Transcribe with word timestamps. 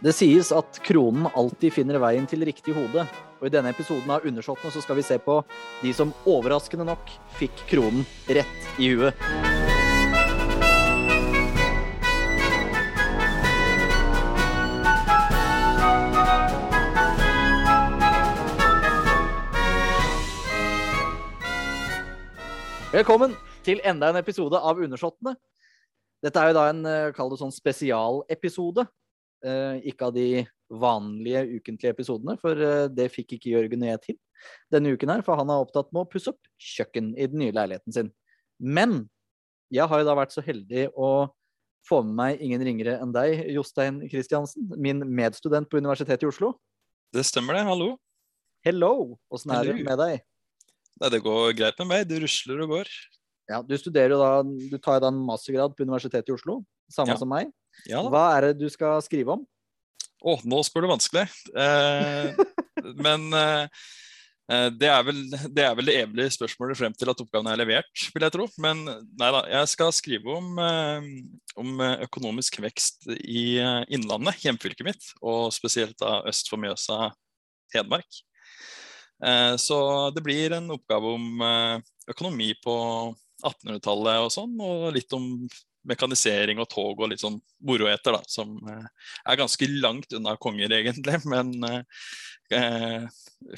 Det 0.00 0.14
sies 0.16 0.48
at 0.56 0.78
kronen 0.80 1.26
alltid 1.36 1.74
finner 1.76 1.98
veien 2.00 2.24
til 2.24 2.40
riktig 2.48 2.72
hode. 2.72 3.02
Og 3.36 3.42
i 3.44 3.50
denne 3.52 3.68
episoden 3.68 4.08
av 4.08 4.24
Undersåttene 4.24 4.72
så 4.72 4.80
skal 4.80 4.96
vi 4.96 5.02
se 5.04 5.18
på 5.20 5.34
de 5.82 5.90
som 5.92 6.14
overraskende 6.24 6.86
nok 6.88 7.10
fikk 7.36 7.58
kronen 7.68 8.06
rett 8.24 8.80
i 8.80 8.94
huet. 8.94 9.12
Velkommen 22.94 23.36
til 23.68 23.84
enda 23.84 24.08
en 24.08 24.22
episode 24.22 24.56
av 24.56 24.80
Undersåttene. 24.80 25.36
Dette 26.24 26.40
er 26.40 26.54
jo 26.54 26.56
da 26.56 26.64
en 26.72 26.80
eh, 26.88 27.36
sånn 27.36 27.52
spesialepisode. 27.52 28.86
Eh, 29.40 29.76
ikke 29.88 30.10
av 30.10 30.12
de 30.12 30.44
vanlige 30.68 31.40
ukentlige 31.56 31.94
episodene, 31.94 32.36
for 32.40 32.58
eh, 32.60 32.88
det 32.92 33.06
fikk 33.14 33.38
ikke 33.38 33.54
Jørgen 33.54 33.86
og 33.86 33.88
jeg 33.88 34.00
til 34.04 34.18
denne 34.72 34.92
uken 34.92 35.12
her, 35.14 35.22
for 35.24 35.40
han 35.40 35.48
er 35.48 35.62
opptatt 35.62 35.88
med 35.94 36.04
å 36.04 36.08
pusse 36.12 36.32
opp 36.32 36.50
kjøkken 36.60 37.14
i 37.16 37.28
den 37.30 37.40
nye 37.40 37.54
leiligheten 37.56 37.94
sin. 37.96 38.10
Men 38.60 39.06
jeg 39.72 39.88
har 39.88 40.02
jo 40.02 40.08
da 40.08 40.16
vært 40.18 40.34
så 40.34 40.44
heldig 40.44 40.90
å 40.92 41.30
få 41.88 42.02
med 42.04 42.18
meg 42.18 42.42
ingen 42.44 42.64
ringere 42.68 42.98
enn 43.00 43.14
deg, 43.14 43.46
Jostein 43.54 44.02
Kristiansen, 44.12 44.66
min 44.76 45.00
medstudent 45.08 45.70
på 45.70 45.80
Universitetet 45.80 46.26
i 46.26 46.28
Oslo. 46.28 46.52
Det 47.16 47.24
stemmer 47.24 47.56
det, 47.56 47.64
hallo. 47.68 47.94
Hello! 48.66 49.16
Åssen 49.32 49.54
er 49.56 49.70
det 49.70 49.78
med 49.80 49.96
deg? 50.02 50.20
Nei, 51.00 51.10
det 51.14 51.22
går 51.24 51.54
greit 51.56 51.80
med 51.80 51.88
meg, 51.94 52.04
det 52.10 52.20
rusler 52.26 52.60
og 52.66 52.74
går. 52.76 52.92
Ja, 53.48 53.62
du 53.64 53.72
studerer 53.80 54.12
jo 54.12 54.20
da, 54.20 54.44
du 54.44 54.76
tar 54.76 54.98
jo 54.98 55.06
da 55.06 55.08
en 55.14 55.24
mastergrad 55.24 55.72
på 55.72 55.88
Universitetet 55.88 56.28
i 56.28 56.36
Oslo, 56.36 56.60
samme 56.90 57.14
Ja. 57.14 57.20
som 57.20 57.30
meg. 57.30 57.50
Ja. 57.88 58.02
Hva 58.10 58.26
er 58.36 58.50
det 58.50 58.60
du 58.60 58.68
skal 58.72 59.00
skrive 59.06 59.38
om? 59.38 59.46
Å, 60.20 60.36
nå 60.44 60.60
spør 60.66 60.84
du 60.84 60.90
vanskelig. 60.90 61.24
Eh, 61.56 62.40
men 63.06 63.22
eh, 63.32 63.84
eh, 64.52 64.66
det, 64.76 64.90
er 64.90 65.06
vel, 65.06 65.20
det 65.48 65.64
er 65.64 65.76
vel 65.78 65.88
det 65.88 65.94
evige 66.02 66.34
spørsmålet 66.34 66.76
frem 66.76 66.96
til 66.98 67.08
at 67.12 67.22
oppgaven 67.24 67.48
er 67.48 67.60
levert, 67.62 68.02
vil 68.12 68.26
jeg 68.26 68.34
tro. 68.34 68.48
Men 68.60 68.82
nei 68.84 69.30
da, 69.32 69.40
jeg 69.48 69.70
skal 69.72 69.94
skrive 69.96 70.34
om, 70.36 70.50
eh, 70.60 71.08
om 71.62 71.80
eh, 71.86 72.02
økonomisk 72.08 72.60
vekst 72.66 73.08
i 73.16 73.46
Innlandet, 73.88 74.42
hjemfylket 74.44 74.90
mitt, 74.90 75.08
og 75.22 75.48
spesielt 75.56 75.96
da 76.02 76.18
øst 76.28 76.52
for 76.52 76.60
Mjøsa, 76.60 77.14
Hedmark. 77.72 78.20
Eh, 79.24 79.54
så 79.62 79.80
det 80.12 80.24
blir 80.26 80.52
en 80.58 80.68
oppgave 80.76 81.16
om 81.16 81.42
økonomi 82.10 82.52
på 82.60 82.76
1800-tallet 83.40 84.26
og 84.26 84.32
sånn, 84.34 84.56
og 84.60 84.90
litt 84.92 85.12
om 85.16 85.30
mekanisering 85.88 86.60
og 86.60 86.68
tog 86.70 87.00
og 87.00 87.10
litt 87.10 87.22
sånn 87.22 87.38
moroheter, 87.66 88.18
da, 88.18 88.20
som 88.28 88.56
eh, 88.68 89.08
er 89.24 89.40
ganske 89.40 89.70
langt 89.80 90.12
unna 90.16 90.36
konger, 90.40 90.72
egentlig, 90.80 91.20
men 91.32 91.54
eh, 91.68 92.04
eh, 92.56 93.08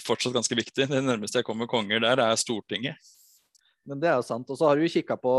fortsatt 0.02 0.36
ganske 0.36 0.58
viktig. 0.58 0.88
Det 0.90 1.02
nærmeste 1.02 1.42
jeg 1.42 1.48
kommer 1.48 1.70
konger 1.70 2.02
der, 2.04 2.22
er 2.22 2.40
Stortinget. 2.40 3.12
Men 3.88 4.02
det 4.02 4.10
er 4.10 4.18
jo 4.20 4.26
sant. 4.26 4.50
Og 4.50 4.58
så 4.58 4.68
har 4.68 4.78
du 4.78 4.84
jo 4.84 4.92
kikka 4.92 5.16
på 5.18 5.34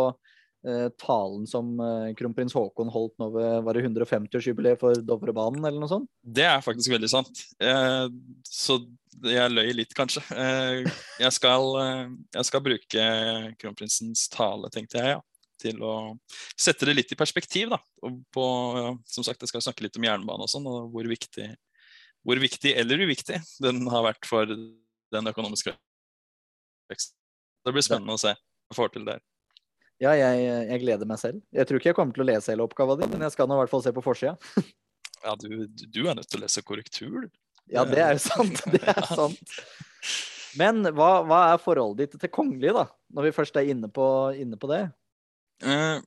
eh, 0.67 0.89
talen 0.99 1.45
som 1.47 1.77
eh, 1.79 2.09
kronprins 2.19 2.55
Haakon 2.57 2.91
holdt 2.91 3.15
nå 3.21 3.29
ved 3.37 3.63
var 3.63 3.77
det 3.77 3.85
150-årsjubileet 3.87 4.81
for 4.81 4.99
Dovrebanen, 5.07 5.63
eller 5.63 5.79
noe 5.79 5.91
sånt? 5.91 6.09
Det 6.19 6.47
er 6.49 6.65
faktisk 6.65 6.91
veldig 6.91 7.11
sant. 7.11 7.45
Eh, 7.63 8.07
så 8.49 8.81
jeg 9.23 9.53
løy 9.53 9.69
litt, 9.77 9.93
kanskje. 9.95 10.19
Jeg, 10.33 11.31
skal, 11.31 11.67
jeg 12.33 12.47
skal 12.49 12.63
bruke 12.65 13.03
kronprinsens 13.61 14.25
tale, 14.33 14.67
tenkte 14.73 14.99
jeg, 14.99 15.13
ja. 15.15 15.21
Til 15.61 15.83
å 15.85 15.93
sette 16.59 16.87
det 16.89 16.95
litt 16.97 17.11
i 17.13 17.19
perspektiv. 17.19 17.69
da. 17.73 17.79
På, 18.33 18.45
ja, 18.79 18.93
som 19.07 19.25
sagt, 19.25 19.41
Jeg 19.41 19.51
skal 19.51 19.63
snakke 19.63 19.85
litt 19.85 19.99
om 19.99 20.07
jernbane 20.07 20.47
og 20.47 20.51
sånn, 20.51 20.65
og 20.67 20.89
hvor 20.93 21.07
viktig, 21.07 21.49
hvor 22.25 22.41
viktig 22.41 22.73
eller 22.79 23.03
uviktig 23.05 23.39
den 23.63 23.85
har 23.91 24.07
vært 24.07 24.25
for 24.27 24.49
den 24.49 25.29
økonomiske 25.29 25.75
veksten. 26.91 27.15
Det 27.63 27.71
blir 27.71 27.85
spennende 27.85 28.17
å 28.17 28.19
se 28.19 28.33
hva 28.33 28.73
jeg 28.73 28.79
får 28.79 28.91
til 28.95 29.05
der. 29.07 29.21
Ja, 30.01 30.15
jeg, 30.17 30.39
jeg 30.67 30.81
gleder 30.81 31.07
meg 31.07 31.19
selv. 31.21 31.43
Jeg 31.53 31.69
tror 31.69 31.79
ikke 31.79 31.91
jeg 31.91 31.97
kommer 31.97 32.15
til 32.15 32.25
å 32.25 32.27
lese 32.27 32.51
hele 32.51 32.65
oppgava 32.65 32.97
di, 32.99 33.07
men 33.11 33.23
jeg 33.23 33.35
skal 33.35 33.47
nå 33.47 33.55
i 33.55 33.61
hvert 33.61 33.71
fall 33.71 33.83
se 33.85 33.93
på 33.95 34.03
forsida. 34.03 34.35
Ja, 35.23 35.37
du, 35.39 35.69
du 35.71 36.01
er 36.03 36.17
nødt 36.17 36.27
til 36.27 36.41
å 36.41 36.43
lese 36.43 36.65
korrektur. 36.67 37.29
Ja, 37.71 37.85
det 37.87 38.01
er 38.03 38.17
jo 38.17 38.23
sant. 38.25 38.59
Det 38.73 38.81
er 38.83 39.05
sant. 39.07 39.53
Men 40.59 40.83
hva, 40.93 41.23
hva 41.23 41.39
er 41.53 41.61
forholdet 41.63 42.11
ditt 42.11 42.19
til 42.25 42.31
kongelig, 42.33 42.73
da? 42.75 42.83
Når 43.15 43.29
vi 43.29 43.35
først 43.37 43.55
er 43.57 43.69
inne 43.71 43.87
på, 43.93 44.05
inne 44.35 44.59
på 44.59 44.67
det. 44.69 44.81
Eh, 45.63 45.99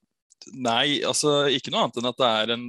nei, 0.53 1.01
altså 1.07 1.47
ikke 1.53 1.73
noe 1.73 1.87
annet 1.87 2.01
enn 2.01 2.11
at 2.11 2.21
det 2.21 2.31
er 2.43 2.55
en 2.57 2.69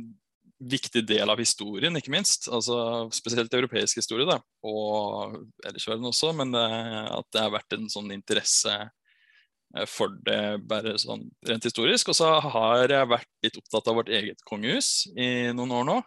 viktig 0.58 1.04
del 1.06 1.30
av 1.30 1.40
historien, 1.42 1.98
ikke 2.00 2.14
minst. 2.14 2.48
Altså 2.50 3.08
Spesielt 3.14 3.54
europeisk 3.54 4.00
historie, 4.02 4.28
da. 4.30 4.40
Og 4.66 5.38
ellers 5.68 5.88
verden 5.88 6.10
også. 6.10 6.34
Men 6.38 6.54
det, 6.56 6.68
at 7.14 7.28
det 7.34 7.44
har 7.44 7.54
vært 7.54 7.78
en 7.78 7.90
sånn 7.94 8.12
interesse 8.16 8.74
eh, 8.78 9.88
for 9.90 10.16
det 10.26 10.64
bare 10.70 10.98
sånn 11.02 11.28
rent 11.48 11.68
historisk. 11.70 12.12
Og 12.14 12.18
så 12.18 12.32
har 12.42 12.88
jeg 12.90 13.12
vært 13.14 13.32
litt 13.46 13.60
opptatt 13.62 13.92
av 13.92 14.00
vårt 14.02 14.14
eget 14.14 14.42
kongehus 14.50 15.10
i 15.16 15.52
noen 15.56 15.76
år 15.82 15.90
nå. 15.92 16.00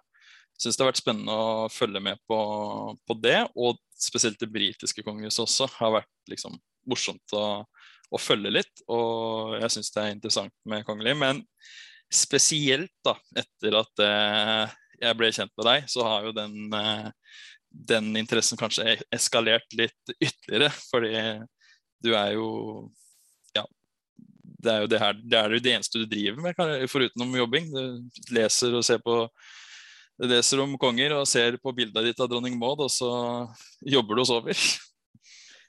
Syns 0.60 0.76
det 0.76 0.84
har 0.84 0.90
vært 0.90 1.00
spennende 1.00 1.32
å 1.32 1.68
følge 1.72 2.02
med 2.04 2.18
på, 2.28 2.40
på 3.06 3.16
det. 3.22 3.38
Og 3.56 3.78
spesielt 4.00 4.40
det 4.40 4.50
britiske 4.52 5.04
kongehuset 5.06 5.46
også 5.46 5.70
har 5.78 6.00
vært 6.00 6.32
liksom 6.32 6.58
morsomt 6.90 7.36
å, 7.36 7.62
å 8.10 8.20
følge 8.20 8.52
litt. 8.52 8.82
Og 8.90 9.56
jeg 9.60 9.74
syns 9.76 9.92
det 9.94 10.02
er 10.02 10.14
interessant 10.14 10.54
med 10.68 10.84
kongelig. 10.88 11.14
Men 11.18 11.42
spesielt 12.10 12.92
da, 13.06 13.14
etter 13.38 13.78
at 13.80 14.04
eh, 14.04 14.76
jeg 15.00 15.18
ble 15.18 15.32
kjent 15.34 15.54
med 15.56 15.68
deg, 15.68 15.88
så 15.90 16.06
har 16.06 16.26
jo 16.26 16.34
den, 16.36 16.56
eh, 16.76 17.36
den 17.92 18.10
interessen 18.20 18.58
kanskje 18.60 18.88
e- 18.94 19.08
eskalert 19.14 19.78
litt 19.78 20.14
ytterligere. 20.18 20.72
Fordi 20.90 21.14
du 22.02 22.14
er 22.14 22.34
jo 22.38 22.48
Ja. 23.56 23.64
Det 24.60 24.72
er 24.72 24.82
jo 24.82 24.88
det 24.92 24.98
her 25.00 25.12
Det 25.14 25.38
er 25.38 25.50
jo 25.50 25.58
det 25.58 25.72
eneste 25.72 25.98
du 26.02 26.06
driver 26.06 26.42
med, 26.42 26.90
foruten 26.90 27.22
om 27.22 27.34
jobbing. 27.36 27.70
Du 27.72 28.34
leser 28.34 28.74
og 28.74 28.84
ser 28.84 28.98
på 28.98 29.24
leser 30.20 30.60
om 30.60 30.76
konger 30.76 31.14
og 31.16 31.28
ser 31.28 31.56
på 31.56 31.72
bildet 31.72 32.04
ditt 32.04 32.20
av 32.20 32.28
dronning 32.28 32.58
Maud, 32.60 32.82
og 32.84 32.90
så 32.92 33.08
jobber 33.80 34.18
du 34.18 34.20
og 34.20 34.28
sover. 34.28 34.64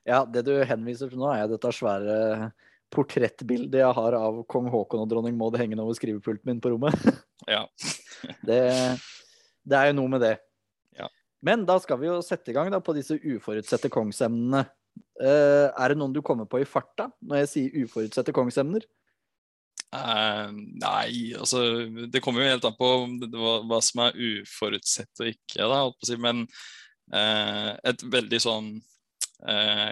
Ja, 0.08 0.24
det 0.26 0.46
du 0.48 0.54
henviser 0.66 1.12
til 1.12 1.22
nå, 1.22 1.30
er 1.34 1.50
dette 1.52 1.72
svære 1.76 2.52
portrettbildet 2.92 3.82
jeg 3.82 3.96
har 3.98 4.18
av 4.18 4.42
kong 4.52 4.68
Haakon 4.72 5.06
og 5.06 5.10
dronning 5.12 5.38
Maud 5.40 5.56
hengende 5.60 5.84
over 5.86 5.96
skrivepulten 5.98 6.50
min 6.50 6.64
på 6.64 6.76
rommet. 6.76 6.98
Ja. 7.50 7.66
Det, 8.46 8.60
det 9.66 9.78
er 9.78 9.88
jo 9.90 9.96
noe 9.98 10.12
med 10.14 10.22
det. 10.22 10.36
Ja. 10.94 11.08
Men 11.42 11.64
da 11.66 11.80
skal 11.82 11.98
vi 11.98 12.06
jo 12.06 12.20
sette 12.22 12.52
i 12.52 12.54
gang 12.54 12.70
da 12.70 12.78
på 12.86 12.94
disse 12.94 13.16
uforutsette 13.18 13.90
kongsemnene. 13.90 14.62
Uh, 15.18 15.74
er 15.74 15.90
det 15.90 15.98
noen 15.98 16.14
du 16.14 16.20
kommer 16.22 16.46
på 16.46 16.62
i 16.62 16.68
farta 16.70 17.08
når 17.26 17.42
jeg 17.42 17.50
sier 17.50 17.80
uforutsette 17.82 18.36
kongsemner? 18.38 18.86
Uh, 19.90 20.54
nei, 20.54 21.34
altså 21.34 21.64
Det 22.14 22.22
kommer 22.22 22.46
jo 22.46 22.54
helt 22.54 22.70
an 22.70 22.78
på 22.78 22.92
hva, 23.34 23.56
hva 23.66 23.82
som 23.84 24.06
er 24.06 24.22
uforutsett 24.22 25.26
og 25.26 25.34
ikke, 25.34 25.66
da, 25.66 25.82
holdt 25.82 25.98
på 25.98 26.06
å 26.06 26.12
si. 26.12 26.22
Men 26.22 26.46
uh, 26.46 27.74
et 27.90 28.06
veldig 28.06 28.44
sånn 28.46 28.70
eh, 29.48 29.90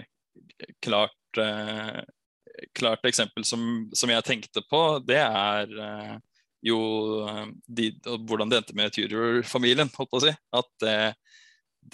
klart 0.83 1.41
eh, 1.41 1.99
klart 2.73 3.05
eksempel 3.05 3.45
som, 3.45 3.89
som 3.93 4.11
jeg 4.11 4.25
tenkte 4.25 4.63
på, 4.69 4.81
det 5.05 5.19
er 5.21 5.71
eh, 5.85 6.15
jo 6.65 6.79
eh, 7.27 7.45
de, 7.67 7.89
hvordan 8.27 8.51
det 8.51 8.61
endte 8.61 8.77
med 8.77 8.93
Tudor-familien, 8.95 9.91
holdt 9.95 10.11
på 10.11 10.21
å 10.21 10.25
si. 10.25 10.33
At 10.55 10.69
det, 10.83 10.97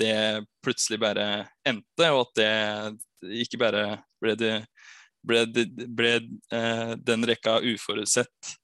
det 0.01 0.17
plutselig 0.65 1.01
bare 1.03 1.27
endte, 1.67 2.11
og 2.11 2.25
at 2.25 2.35
det 2.39 3.41
ikke 3.45 3.61
bare 3.61 3.87
ble, 4.21 4.37
det, 4.39 4.53
ble, 5.25 5.45
det, 5.53 5.67
ble 5.97 6.15
eh, 6.53 6.93
den 7.01 7.27
rekka 7.27 7.59
uforutsett 7.63 8.55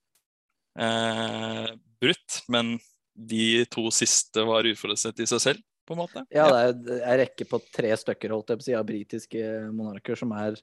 brutt, 0.72 2.36
men 2.48 2.78
de 3.12 3.66
to 3.68 3.90
siste 3.92 4.40
var 4.48 4.64
uforutsett 4.70 5.20
i 5.20 5.26
seg 5.28 5.42
selv, 5.44 5.66
på 5.92 5.98
en 5.98 6.02
måte. 6.02 6.24
Ja, 6.34 6.48
det 6.50 6.98
er 6.98 7.04
en 7.04 7.20
rekke 7.22 7.48
på 7.52 7.60
tre 7.76 7.92
stykker 8.00 8.34
holdt 8.34 8.54
jeg 8.54 8.62
på 8.62 8.66
å 8.66 8.70
si, 8.70 8.78
av 8.80 8.88
britiske 8.88 9.44
monarker 9.76 10.18
som 10.20 10.34
er 10.38 10.58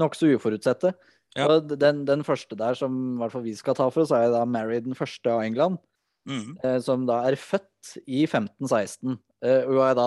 nokså 0.00 0.32
uforutsette. 0.34 0.92
Ja. 1.38 1.46
Og 1.48 1.70
den, 1.80 2.02
den 2.08 2.26
første 2.26 2.58
der 2.60 2.76
som 2.76 2.92
i 3.14 3.22
hvert 3.22 3.32
fall 3.32 3.46
vi 3.46 3.54
skal 3.56 3.76
ta 3.78 3.86
for 3.92 4.04
oss, 4.04 4.12
er 4.12 4.28
da 4.34 4.42
Mary 4.48 4.82
den 4.84 4.98
første 4.98 5.32
av 5.32 5.46
England. 5.46 5.80
Mm. 6.28 6.52
eh, 6.62 6.76
som 6.78 7.02
da 7.08 7.16
er 7.26 7.34
født 7.34 7.96
i 8.06 8.20
1516. 8.28 9.16
Eh, 9.42 9.64
Hun 9.66 9.80
er 9.82 9.96
da 9.98 10.04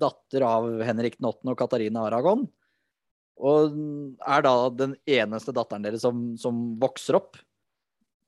datter 0.00 0.44
av 0.46 0.68
Henrik 0.86 1.18
den 1.18 1.28
8. 1.28 1.44
og 1.52 1.58
Katarina 1.60 2.06
Aragon. 2.08 2.46
Og 3.38 3.76
er 4.24 4.46
da 4.46 4.54
den 4.72 4.96
eneste 5.06 5.52
datteren 5.54 5.84
deres 5.84 6.02
som, 6.06 6.30
som 6.40 6.62
vokser 6.80 7.18
opp. 7.20 7.36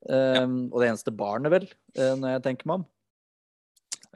Eh, 0.05 0.45
Og 0.45 0.77
det 0.83 0.91
eneste 0.91 1.13
barnet, 1.17 1.49
vel, 1.53 1.65
eh, 1.97 2.13
når 2.19 2.37
jeg 2.37 2.45
tenker 2.49 2.69
meg 2.69 2.81
om. 2.83 2.85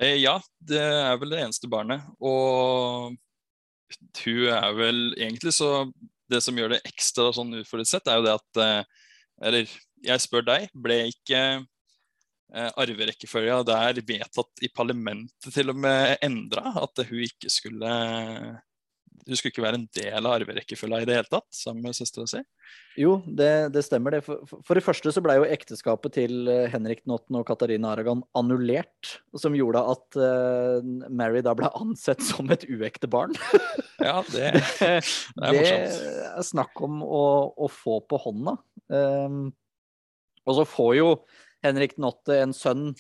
Eh, 0.02 0.18
ja, 0.20 0.36
det 0.60 0.82
er 0.82 1.16
vel 1.22 1.32
det 1.32 1.44
eneste 1.44 1.70
barnet. 1.72 2.04
Og 2.20 3.16
hun 4.26 4.50
er 4.50 4.76
vel 4.76 5.02
egentlig 5.14 5.54
så 5.54 5.86
Det 6.26 6.40
som 6.42 6.58
gjør 6.58 6.72
det 6.74 6.80
ekstra 6.90 7.28
sånn 7.36 7.52
uforutsett, 7.54 8.08
er 8.10 8.18
jo 8.18 8.24
det 8.26 8.32
at 8.34 8.60
eh, 8.64 9.04
Eller 9.46 9.76
jeg 10.06 10.24
spør 10.24 10.42
deg, 10.48 10.72
ble 10.74 10.96
ikke 11.12 11.42
eh, 11.62 12.72
arverekkefølga 12.82 13.60
der 13.68 14.00
vedtatt 14.08 14.64
i 14.66 14.72
parlamentet 14.74 15.54
til 15.54 15.70
og 15.70 15.78
med 15.86 16.18
endra. 16.26 16.74
At 16.82 17.04
hun 17.06 17.22
ikke 17.28 17.52
skulle 17.54 17.92
Hun 19.26 19.38
skulle 19.40 19.54
ikke 19.56 19.64
være 19.64 19.80
en 19.80 19.88
del 19.98 20.20
av 20.20 20.36
arverekkefølga 20.36 21.00
i 21.02 21.06
det 21.10 21.16
hele 21.18 21.30
tatt, 21.32 21.48
sammen 21.56 21.82
med 21.88 21.98
søstera 21.98 22.28
si. 22.30 22.42
Jo, 23.00 23.16
det, 23.26 23.72
det 23.74 23.82
stemmer 23.84 24.14
det. 24.14 24.20
For, 24.28 24.46
for, 24.46 24.78
det 24.78 24.84
første 24.86 25.10
så 25.12 25.24
blei 25.26 25.40
jo 25.40 25.48
ekteskapet 25.50 26.14
til 26.20 26.52
eh, 26.52 26.68
Henrik 26.70 27.02
8. 27.04 27.34
og 27.40 27.46
Katarina 27.48 27.96
Aragon 27.96 28.22
annullert. 28.38 29.16
Som 29.42 29.58
gjorde 29.58 29.82
at 29.96 30.20
uh, 30.22 30.86
Mary 31.10 31.42
da 31.46 31.56
ble 31.58 31.72
ansett 31.74 32.22
som 32.30 32.54
et 32.54 32.68
uekte 32.70 33.10
barn. 33.12 33.34
ja, 33.98 34.20
det, 34.30 34.52
det 34.80 34.92
er 34.94 35.58
morsomt. 35.58 35.98
Det 35.98 36.30
er 36.30 36.48
snakk 36.52 36.86
om 36.86 37.02
å, 37.02 37.26
å 37.58 37.72
få 37.72 38.00
på 38.06 38.22
hånda. 38.28 38.56
Um, 38.94 39.50
og 40.46 40.60
så 40.60 40.68
får 40.70 40.92
jo 41.00 41.10
Henrik 41.66 41.98
8. 41.98 42.38
en 42.44 42.54
sønn 42.54 42.92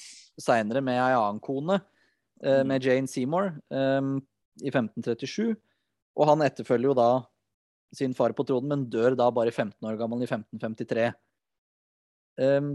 seinere 0.41 0.81
med 0.81 0.97
ei 0.97 1.13
annen 1.13 1.43
kone, 1.43 1.77
uh, 2.41 2.63
med 2.65 2.81
Jane 2.81 3.07
Seymour, 3.11 3.53
um, 3.69 4.17
i 4.65 4.73
1537. 4.73 5.53
Og 6.15 6.29
han 6.29 6.43
etterfølger 6.45 6.91
jo 6.91 6.97
da 6.97 7.09
sin 7.95 8.15
far 8.17 8.33
på 8.35 8.43
tronen, 8.47 8.71
men 8.71 8.87
dør 8.91 9.15
da 9.15 9.29
bare 9.31 9.53
15 9.53 9.77
år 9.87 9.99
gammel 9.99 10.23
i 10.23 10.27
1553. 10.27 11.11
Um, 12.39 12.73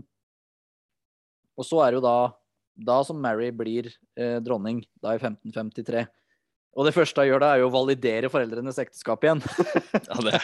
og 1.60 1.66
så 1.68 1.82
er 1.84 1.92
det 1.92 2.00
jo 2.00 2.06
da 2.06 2.18
da 2.80 3.00
som 3.04 3.20
Mary 3.20 3.50
blir 3.52 3.90
eh, 4.16 4.38
dronning, 4.40 4.82
da 5.02 5.14
i 5.14 5.20
1553. 5.20 6.06
Og 6.78 6.86
det 6.86 6.94
første 6.94 7.24
hun 7.24 7.28
gjør 7.28 7.42
da, 7.42 7.50
er 7.52 7.62
jo 7.64 7.68
å 7.68 7.74
validere 7.74 8.30
foreldrenes 8.32 8.78
ekteskap 8.80 9.24
igjen. 9.26 9.42
ja, 10.08 10.18
det, 10.24 10.40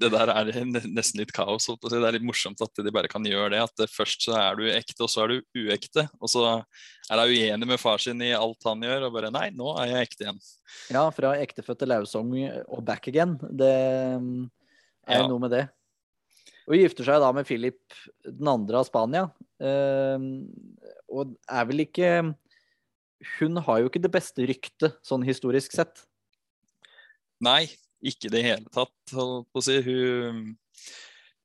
det, 0.00 0.10
der 0.12 0.32
er 0.32 0.50
nesten 0.86 1.20
litt 1.20 1.32
kaos. 1.36 1.68
Det 1.82 1.98
er 1.98 2.16
litt 2.16 2.26
morsomt 2.26 2.60
at 2.64 2.82
de 2.82 2.92
bare 2.94 3.10
kan 3.10 3.24
gjøre 3.26 3.52
det. 3.54 3.62
At 3.66 3.92
først 3.92 4.28
så 4.28 4.36
er 4.38 4.58
du 4.58 4.66
ekte, 4.70 4.98
og 5.04 5.12
så 5.12 5.24
er 5.24 5.34
du 5.34 5.62
uekte. 5.66 6.06
Og 6.20 6.32
så 6.32 6.44
er 6.46 7.22
hun 7.22 7.32
uenig 7.32 7.70
med 7.70 7.80
far 7.82 8.02
sin 8.02 8.22
i 8.24 8.34
alt 8.36 8.68
han 8.68 8.84
gjør, 8.84 9.08
og 9.08 9.16
bare 9.16 9.32
nei, 9.34 9.48
nå 9.56 9.72
er 9.82 9.92
jeg 9.92 10.10
ekte 10.10 10.26
igjen. 10.26 10.42
Ja, 10.94 11.06
fra 11.14 11.36
ektefødte 11.40 11.88
lausong 11.88 12.34
og 12.66 12.84
back 12.86 13.08
again. 13.12 13.36
Det 13.46 13.72
er 13.72 15.20
ja. 15.20 15.26
noe 15.26 15.42
med 15.42 15.54
det. 15.54 15.66
Og 16.66 16.74
gifter 16.80 17.06
seg 17.06 17.22
da 17.22 17.30
med 17.34 17.46
Philip 17.46 17.98
den 18.26 18.50
andre 18.50 18.80
av 18.80 18.88
Spania. 18.88 19.28
Ehm, 19.62 20.48
og 21.06 21.36
er 21.46 21.68
vel 21.68 21.86
ikke 21.86 22.08
Hun 23.38 23.56
har 23.64 23.78
jo 23.80 23.88
ikke 23.88 24.02
det 24.04 24.10
beste 24.12 24.44
ryktet 24.44 24.98
sånn 25.06 25.22
historisk 25.24 25.72
sett. 25.72 26.02
Nei, 27.40 27.64
ikke 28.04 28.28
i 28.28 28.32
det 28.34 28.44
hele 28.44 28.72
tatt, 28.74 28.94
holdt 29.14 29.48
på 29.52 29.62
å 29.62 29.64
si. 29.64 29.78
Hun, 29.86 30.56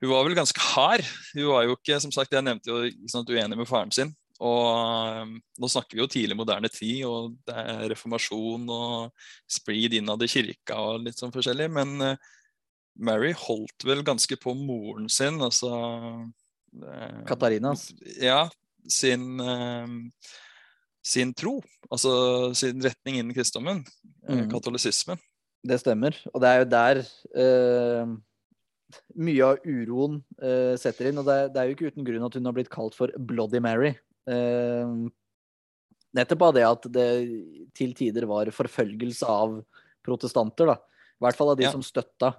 hun 0.01 0.11
var 0.11 0.25
vel 0.27 0.37
ganske 0.37 0.65
hard. 0.71 1.05
Hun 1.35 1.47
var 1.51 1.67
jo 1.67 1.77
ikke, 1.77 1.99
som 2.03 2.13
sagt, 2.13 2.33
jeg 2.33 2.45
nevnte 2.45 2.71
jo 2.71 3.09
sånn 3.11 3.29
uenig 3.29 3.59
med 3.59 3.69
faren 3.69 3.93
sin. 3.95 4.13
Og 4.41 5.21
um, 5.21 5.33
nå 5.61 5.69
snakker 5.69 5.97
vi 5.97 6.01
jo 6.01 6.09
tidlig 6.09 6.37
moderne 6.37 6.69
tid, 6.73 7.03
og 7.05 7.35
det 7.45 7.55
er 7.61 7.83
reformasjon 7.91 8.63
og 8.73 9.27
splid 9.49 9.99
innad 9.99 10.23
i 10.25 10.29
kirka 10.31 10.79
og 10.81 11.03
litt 11.05 11.21
sånn 11.21 11.33
forskjellig. 11.33 11.67
Men 11.75 11.93
uh, 12.01 12.31
Mary 12.97 13.35
holdt 13.37 13.85
vel 13.85 14.01
ganske 14.05 14.37
på 14.41 14.55
moren 14.57 15.05
sin, 15.13 15.37
altså 15.45 15.71
uh, 16.25 17.19
Katarinas? 17.29 17.91
Ja. 18.17 18.47
Sin, 18.89 19.37
uh, 19.37 19.85
sin 21.05 21.35
tro. 21.37 21.59
Altså 21.93 22.11
sin 22.57 22.81
retning 22.81 23.19
innen 23.19 23.37
kristendommen. 23.37 23.85
Mm. 24.25 24.47
Katolisismen. 24.49 25.21
Det 25.61 25.77
stemmer. 25.81 26.17
Og 26.33 26.41
det 26.41 26.49
er 26.49 26.61
jo 26.61 26.69
der 26.71 27.01
mye 29.15 29.47
av 29.47 29.65
uroen 29.65 30.19
setter 30.81 31.09
inn. 31.09 31.19
Og 31.21 31.27
det 31.27 31.39
det 31.53 31.61
er 31.61 31.69
jo 31.69 31.75
ikke 31.75 31.91
uten 31.93 32.07
grunn 32.07 32.25
at 32.27 32.37
hun 32.37 32.49
har 32.49 32.55
blitt 32.57 32.71
kalt 32.73 32.97
for 32.97 33.13
Bloody 33.17 33.61
Mary. 33.63 33.93
Uh, 34.29 35.09
nettopp 36.17 36.47
av 36.47 36.55
det 36.57 36.65
at 36.67 36.87
det 36.93 37.09
til 37.77 37.93
tider 37.97 38.25
var 38.29 38.49
forfølgelse 38.53 39.29
av 39.29 39.59
protestanter. 40.05 40.73
da. 40.73 40.79
I 41.21 41.27
hvert 41.27 41.37
fall 41.37 41.53
av 41.53 41.61
de 41.61 41.69
ja. 41.69 41.75
som 41.75 41.85
støtta 41.85 42.33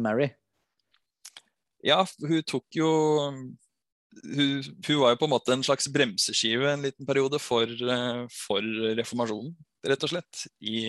Mary. 0.00 0.30
Ja, 1.84 2.02
hun 2.24 2.42
tok 2.48 2.66
jo 2.74 2.88
hun, 4.24 4.62
hun, 4.86 4.98
var 4.98 5.12
jo 5.12 5.18
på 5.20 5.28
en 5.28 5.32
måte 5.32 5.54
en 5.54 5.64
slags 5.66 5.88
bremseskive 5.92 6.72
en 6.72 6.86
liten 6.86 7.06
periode 7.06 7.38
for, 7.42 7.70
for 8.34 8.64
reformasjonen, 8.98 9.52
rett 9.86 10.06
og 10.06 10.12
slett, 10.12 10.46
i, 10.58 10.88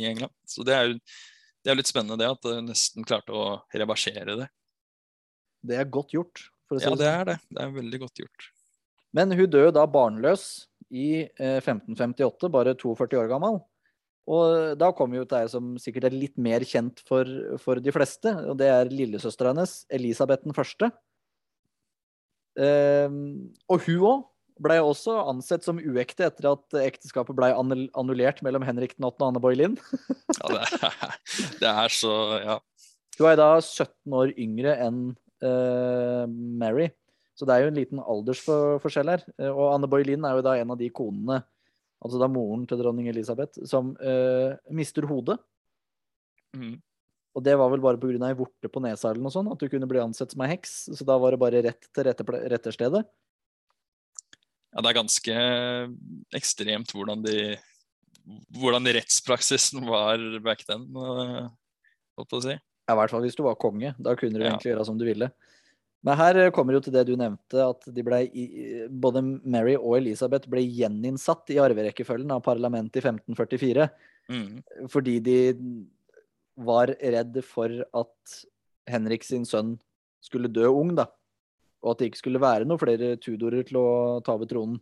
i 0.00 0.08
England. 0.10 0.34
Så 0.48 0.66
det 0.66 0.74
er 0.76 0.90
jo 0.90 0.98
det 1.64 1.72
er 1.72 1.78
litt 1.78 1.88
spennende 1.88 2.20
det, 2.20 2.28
at 2.28 2.44
jeg 2.44 2.64
nesten 2.66 3.06
klarte 3.08 3.32
å 3.32 3.44
reversere 3.72 4.36
det. 4.36 4.48
Det 5.64 5.78
er 5.80 5.88
godt 5.88 6.12
gjort. 6.12 6.42
Si 6.68 6.82
ja, 6.84 6.92
det 6.98 7.08
er 7.08 7.28
det. 7.30 7.36
Det 7.48 7.62
er 7.62 7.70
veldig 7.72 8.00
godt 8.02 8.20
gjort. 8.20 8.48
Men 9.16 9.32
hun 9.32 9.48
døde 9.48 9.72
da 9.72 9.86
barnløs 9.88 10.66
i 10.92 11.24
1558, 11.24 12.44
eh, 12.44 12.52
bare 12.52 12.74
42 12.76 13.16
år 13.22 13.30
gammel. 13.30 13.62
Og 14.28 14.76
da 14.80 14.90
kommer 14.96 15.20
jo 15.20 15.26
til 15.28 15.40
ei 15.40 15.48
som 15.52 15.72
sikkert 15.80 16.08
er 16.08 16.16
litt 16.16 16.36
mer 16.40 16.64
kjent 16.68 17.00
for, 17.08 17.28
for 17.60 17.80
de 17.80 17.92
fleste, 17.92 18.32
og 18.44 18.56
det 18.60 18.68
er 18.72 18.92
lillesøstera 18.92 19.52
hennes, 19.52 19.82
Elisabeth 19.92 20.44
den 20.44 20.56
første. 20.56 20.90
Um, 22.54 23.50
og 23.68 23.82
hun 23.88 24.04
òg 24.08 24.20
ble 24.62 24.76
også 24.82 25.16
ansett 25.30 25.66
som 25.66 25.80
uekte 25.80 26.28
etter 26.28 26.46
at 26.52 26.76
ekteskapet 26.84 27.34
ble 27.36 27.50
annullert 27.54 28.42
mellom 28.46 28.64
Henrik 28.66 28.94
den 28.96 29.08
8. 29.08 29.18
og 29.18 29.26
Anne 29.28 29.42
Boilin. 29.42 29.74
ja, 30.38 30.50
det 30.50 30.60
er, 30.62 31.16
det 31.60 31.72
er, 31.72 31.94
så 31.94 32.14
Ja. 32.42 32.60
Hun 33.14 33.28
er 33.30 33.38
da 33.38 33.48
17 33.60 34.14
år 34.18 34.32
yngre 34.42 34.74
enn 34.82 35.00
uh, 35.44 36.24
Mary. 36.26 36.88
Så 37.38 37.46
det 37.46 37.54
er 37.54 37.64
jo 37.64 37.72
en 37.72 37.78
liten 37.78 38.00
aldersforskjell 38.02 39.10
her. 39.10 39.22
Eh, 39.38 39.50
og 39.50 39.72
Anne 39.72 39.90
Boilin 39.90 40.26
er 40.26 40.38
jo 40.38 40.44
da 40.46 40.54
en 40.58 40.70
av 40.74 40.78
de 40.78 40.88
konene, 40.94 41.40
altså 42.02 42.20
da 42.22 42.28
moren 42.30 42.62
til 42.70 42.78
dronning 42.78 43.08
Elisabeth, 43.10 43.58
som 43.70 43.92
uh, 43.98 44.54
mister 44.74 45.06
hodet. 45.10 45.38
Mm. 46.54 46.76
Og 47.34 47.42
det 47.42 47.56
var 47.58 47.72
vel 47.72 47.82
bare 47.82 47.98
pga. 47.98 48.14
ei 48.28 48.38
vorte 48.38 48.70
på 48.70 48.82
nesa 48.82 49.10
eller 49.10 49.24
noe 49.24 49.34
sånt, 49.34 49.50
at 49.50 49.58
du 49.58 49.70
kunne 49.70 49.88
bli 49.90 50.02
ansett 50.02 50.34
som 50.34 50.42
ei 50.46 50.52
heks. 50.52 50.76
Så 50.94 51.06
da 51.06 51.18
var 51.18 51.34
det 51.34 51.42
bare 51.42 51.62
rett 51.66 51.90
til 51.90 52.06
rette, 52.06 52.26
retterstedet. 52.54 53.02
Ja, 54.74 54.82
det 54.82 54.90
er 54.90 54.98
ganske 54.98 55.34
ekstremt 56.34 56.90
hvordan 56.94 57.22
de 57.22 57.54
hvordan 58.58 58.88
rettspraksisen 58.96 59.84
var 59.86 60.22
back 60.44 60.64
then, 60.66 60.86
eh, 60.96 61.48
holdt 62.18 62.30
på 62.30 62.40
å 62.40 62.44
si. 62.44 62.54
Ja, 62.54 62.94
i 62.94 62.98
hvert 62.98 63.12
fall 63.12 63.24
hvis 63.24 63.36
du 63.36 63.44
var 63.44 63.60
konge. 63.60 63.94
Da 64.00 64.14
kunne 64.16 64.38
du 64.38 64.44
ja. 64.44 64.52
egentlig 64.52 64.72
gjøre 64.72 64.86
som 64.88 64.98
du 65.00 65.04
ville. 65.06 65.30
Men 66.04 66.18
her 66.20 66.40
eh, 66.42 66.52
kommer 66.54 66.76
jo 66.76 66.82
til 66.84 66.94
det 66.96 67.06
du 67.08 67.14
nevnte, 67.20 67.64
at 67.64 67.88
de 67.96 68.04
ble, 68.04 68.20
både 68.90 69.22
Mary 69.24 69.76
og 69.78 69.98
Elisabeth 70.00 70.50
ble 70.52 70.64
gjeninnsatt 70.64 71.52
i 71.54 71.60
arverekkefølgen 71.64 72.32
av 72.34 72.44
parlamentet 72.44 73.00
i 73.00 73.04
1544. 73.04 73.88
Mm. 74.32 74.62
Fordi 74.92 75.18
de 75.24 75.38
var 76.64 76.92
redd 77.00 77.40
for 77.44 77.72
at 77.72 78.36
Henrik 78.88 79.24
sin 79.26 79.44
sønn 79.48 79.76
skulle 80.24 80.52
dø 80.52 80.68
ung, 80.72 80.94
da. 80.96 81.08
Og 81.84 81.92
at 81.92 82.00
det 82.00 82.10
ikke 82.10 82.22
skulle 82.22 82.42
være 82.42 82.66
noen 82.66 82.80
flere 82.80 83.14
tudorer 83.20 83.66
til 83.68 83.78
å 83.80 83.88
ta 84.24 84.34
over 84.38 84.48
tronen. 84.48 84.80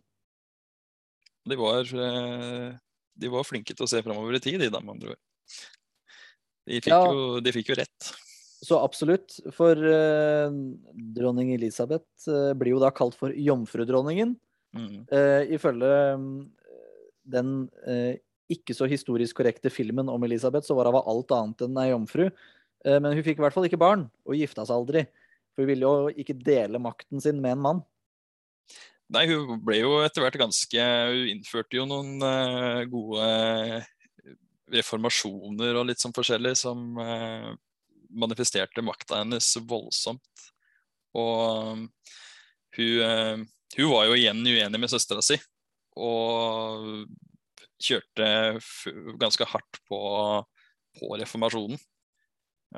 De 1.43 1.59
var, 1.59 1.83
eh, 1.83 2.67
de 3.19 3.31
var 3.31 3.47
flinke 3.47 3.75
til 3.75 3.83
å 3.83 3.89
se 3.91 3.99
framover 4.05 4.39
i 4.39 4.43
tid, 4.43 4.61
de, 4.63 4.71
da, 4.71 4.79
med 4.79 4.95
andre 4.95 5.15
ord. 5.15 5.23
De 6.63 6.79
fikk, 6.79 6.93
ja. 6.93 7.01
jo, 7.11 7.41
de 7.43 7.51
fikk 7.51 7.73
jo 7.73 7.81
rett. 7.81 8.13
Så 8.63 8.79
absolutt. 8.79 9.37
For 9.55 9.75
eh, 9.75 10.53
dronning 11.15 11.51
Elisabeth 11.57 12.29
eh, 12.31 12.51
blir 12.55 12.77
jo 12.77 12.83
da 12.83 12.93
kalt 12.95 13.17
for 13.19 13.35
jomfrudronningen. 13.35 14.35
Mm. 14.73 15.01
Eh, 15.13 15.53
ifølge 15.57 15.89
um, 16.17 16.29
den 17.29 17.57
ikke 18.51 18.75
så 18.75 18.87
historisk 18.89 19.37
korrekte 19.39 19.71
filmen 19.71 20.09
om 20.11 20.23
Elisabeth, 20.27 20.67
så 20.67 20.75
var 20.77 20.89
hun 20.91 20.99
alt 20.99 21.31
annet 21.35 21.63
enn 21.65 21.79
ei 21.79 21.91
jomfru. 21.91 22.25
men 22.83 23.13
hun 23.15 23.23
fikk 23.23 23.39
i 23.39 23.43
hvert 23.45 23.55
fall 23.55 23.65
ikke 23.65 23.79
barn, 23.79 24.03
og 24.27 24.35
gifta 24.35 24.65
seg 24.67 24.75
aldri. 24.75 25.05
For 25.53 25.63
hun 25.63 25.69
ville 25.69 25.89
jo 25.89 26.13
ikke 26.23 26.37
dele 26.41 26.81
makten 26.81 27.21
sin 27.23 27.41
med 27.43 27.57
en 27.57 27.65
mann. 27.67 27.81
Nei, 29.13 29.27
hun 29.29 29.59
ble 29.61 29.81
jo 29.81 29.97
etter 30.01 30.23
hvert 30.23 30.39
ganske 30.39 30.85
Hun 31.11 31.27
innførte 31.29 31.77
jo 31.77 31.83
noen 31.85 32.23
gode 32.89 33.27
reformasjoner 34.73 35.77
og 35.77 35.89
litt 35.89 36.01
sånn 36.01 36.15
forskjellig 36.15 36.55
som 36.57 36.95
manifesterte 38.13 38.81
makta 38.85 39.21
hennes 39.21 39.51
voldsomt. 39.69 40.47
Og 41.13 41.73
um, 41.73 41.85
hun, 42.77 43.01
uh, 43.01 43.37
hun, 43.77 43.89
var 43.91 44.07
jo 44.09 44.17
igjen 44.17 44.41
uenig 44.45 44.81
med 44.81 44.91
søstera 44.91 45.23
si, 45.25 45.37
og 45.97 47.05
kjørte 47.83 48.29
ganske 49.21 49.47
hardt 49.49 49.81
på, 49.89 49.99
på, 50.99 51.11
reformasjonen. 51.21 51.81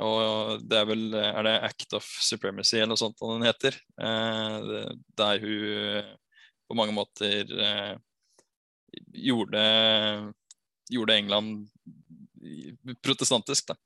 Og 0.03 0.63
det 0.67 0.79
er 0.79 0.87
vel 0.89 1.03
er 1.15 1.45
det 1.47 1.55
Act 1.69 1.95
of 1.95 2.07
Supremacy 2.23 2.77
eller 2.77 2.93
noe 2.93 2.99
sånt 2.99 3.21
den 3.21 3.47
heter. 3.47 3.77
Eh, 3.95 4.91
der 5.15 5.43
hun 5.43 6.13
på 6.65 6.77
mange 6.77 6.95
måter 6.95 7.51
eh, 7.53 7.93
gjorde, 9.25 9.63
gjorde 10.91 11.17
England 11.19 11.67
protestantisk, 13.05 13.71
da. 13.71 13.77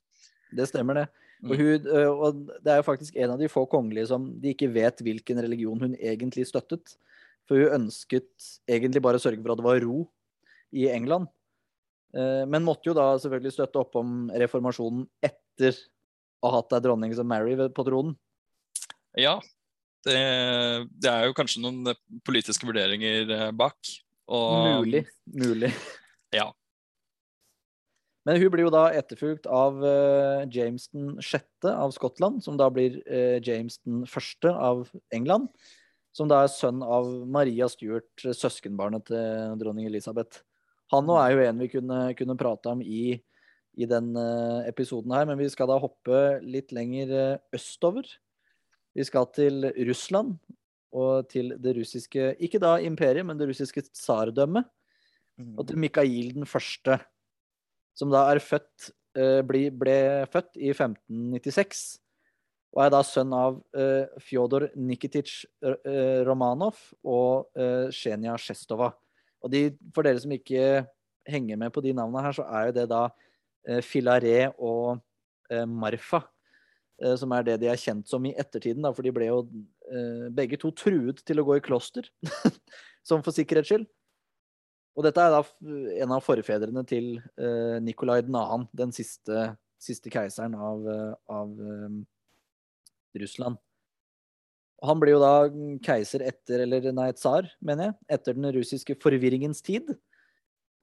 Det 0.50 0.66
stemmer, 0.70 1.04
det. 1.04 1.26
Og, 1.46 1.54
mm. 1.54 1.60
hun, 1.60 1.90
og, 2.10 2.40
det 2.66 2.72
er 2.74 2.80
jo 2.82 2.88
faktisk 2.88 3.20
en 3.22 3.36
av 3.36 3.40
de 3.40 3.52
få 3.52 3.64
kongelige 3.72 4.10
som 4.10 4.26
de 4.42 4.52
ikke 4.52 4.72
vet 4.74 5.04
hvilken 5.06 5.40
religion 5.46 5.86
hun 5.86 5.94
egentlig 5.96 6.48
støttet. 6.50 6.98
For 7.48 7.62
hun 7.62 7.86
ønsket 7.86 8.50
egentlig 8.70 9.04
bare 9.06 9.20
å 9.20 9.24
sørge 9.24 9.42
for 9.44 9.54
at 9.54 9.62
det 9.62 9.68
var 9.68 9.84
ro 9.86 10.04
i 10.76 10.90
England. 10.92 11.30
Eh, 12.18 12.44
men 12.50 12.66
måtte 12.66 12.90
jo 12.90 12.98
da 12.98 13.14
selvfølgelig 13.22 13.56
støtte 13.56 13.82
opp 13.82 13.96
om 14.00 14.28
reformasjonen 14.34 15.06
etter 15.26 15.78
ha 16.44 16.52
hatt 16.56 16.76
ei 16.76 16.84
dronning 16.84 17.16
som 17.16 17.28
Mary 17.28 17.56
på 17.56 17.86
tronen. 17.88 18.16
Ja. 19.18 19.40
Det, 20.06 20.20
det, 20.96 21.12
er 21.12 21.28
jo 21.28 21.36
kanskje 21.36 21.62
noen 21.64 21.92
politiske 22.28 22.68
vurderinger 22.68 23.34
eh, 23.36 23.50
bak. 23.52 23.78
Og, 24.30 24.86
mulig. 24.86 25.06
Mulig. 25.26 25.74
Ja. 26.30 26.52
Men 28.28 28.38
hun 28.38 28.52
blir 28.54 28.68
jo 28.68 28.70
da 28.70 28.84
etterfulgt 28.94 29.48
av 29.50 29.80
uh, 29.82 30.44
James 30.54 30.84
den 30.94 31.16
sjette 31.26 31.72
av 31.74 31.90
Skottland, 31.96 32.44
som 32.46 32.60
da 32.60 32.68
blir 32.70 33.00
uh, 33.08 33.40
James 33.42 33.80
den 33.82 34.04
første 34.06 34.52
av 34.54 34.84
England. 35.16 35.48
Som 36.14 36.30
da 36.30 36.44
er 36.44 36.52
sønn 36.54 36.84
av 36.86 37.10
Maria 37.26 37.66
Stuart, 37.72 38.12
søskenbarnet 38.22 39.08
til 39.10 39.58
dronning 39.58 39.90
Elisabeth. 39.90 40.44
Han 40.94 41.10
nå 41.10 41.18
er 41.22 41.34
jo 41.34 41.42
en 41.48 41.66
vi 41.66 41.72
kunne, 41.74 42.00
kunne 42.20 42.38
prate 42.38 42.70
om 42.70 42.86
i, 42.86 43.18
i 43.80 43.88
den 43.88 44.12
uh, 44.18 44.66
episoden 44.68 45.14
her, 45.16 45.28
men 45.30 45.40
vi 45.40 45.48
skal 45.52 45.70
da 45.72 45.78
hoppe 45.80 46.40
litt 46.44 46.74
lenger 46.76 47.40
østover. 47.56 48.08
Vi 48.98 49.06
skal 49.08 49.30
til 49.32 49.70
Russland 49.88 50.36
og 50.92 51.30
til 51.30 51.54
det 51.62 51.76
russiske 51.78 52.34
Ikke 52.42 52.60
da 52.60 52.80
imperiet, 52.82 53.26
men 53.26 53.38
det 53.40 53.48
russiske 53.52 53.86
tsardømmet. 53.88 54.68
Og 55.56 55.68
til 55.70 55.80
Mikhail 55.80 56.34
den 56.36 56.50
første 56.50 56.98
som 58.00 58.12
da 58.14 58.26
er 58.32 58.42
født 58.44 58.92
eh, 59.20 59.42
ble, 59.46 59.68
ble, 59.76 59.98
født 60.32 60.56
i 60.60 60.72
1596. 60.72 62.00
Og 62.76 62.84
er 62.86 62.92
da 62.94 63.00
sønn 63.02 63.32
av 63.34 63.56
uh, 63.58 64.20
Fjodor 64.22 64.68
Nikitic 64.78 65.40
Romanov 66.28 66.78
og 67.02 67.48
uh, 67.58 67.88
Zhenya 67.90 68.36
Shestova. 68.38 68.92
Og 69.42 69.50
de, 69.50 69.64
for 69.96 70.06
dere 70.06 70.22
som 70.22 70.36
ikke 70.36 70.84
henger 71.26 71.58
med 71.58 71.74
på 71.74 71.82
de 71.82 71.96
navnene 71.98 72.22
her, 72.28 72.38
så 72.38 72.46
er 72.46 72.68
jo 72.68 72.76
det 72.78 72.86
da 72.92 73.08
Filaret 73.86 74.56
og 74.58 75.00
Marfa. 75.68 76.24
som 77.18 77.32
er 77.32 77.44
det 77.48 77.60
de 77.62 77.70
er 77.72 77.80
kjent 77.80 78.08
som 78.08 78.26
i 78.28 78.34
ettertiden, 78.36 78.84
da, 78.84 78.92
for 78.94 79.06
de 79.06 79.12
ble 79.16 79.30
jo 79.30 79.40
begge 80.36 80.60
to 80.60 80.72
truet 80.76 81.22
til 81.26 81.40
å 81.40 81.46
gå 81.48 81.58
i 81.58 81.64
kloster. 81.64 82.10
som 83.08 83.24
for 83.26 83.36
sikkerhets 83.36 83.72
skyld. 83.72 83.88
Og 85.00 85.06
dette 85.08 85.24
er 85.24 85.32
da 85.32 85.42
en 86.04 86.14
av 86.18 86.26
forfedrene 86.26 86.84
til 86.88 87.16
Nikolai 87.86 88.20
2., 88.28 88.60
den 88.76 88.92
siste, 88.96 89.54
siste 89.80 90.12
keiseren 90.12 90.58
av, 90.60 90.86
av 91.32 91.54
Russland. 93.22 93.60
Han 94.86 95.00
blir 95.02 95.18
jo 95.18 95.24
da 95.24 95.34
keiser 95.84 96.24
etter, 96.28 96.64
eller 96.64 96.92
nei, 96.96 97.10
tsar, 97.16 97.48
mener 97.64 97.90
jeg, 97.90 97.98
etter 98.16 98.38
den 98.38 98.52
russiske 98.56 98.96
forvirringens 99.04 99.64
tid. 99.66 99.92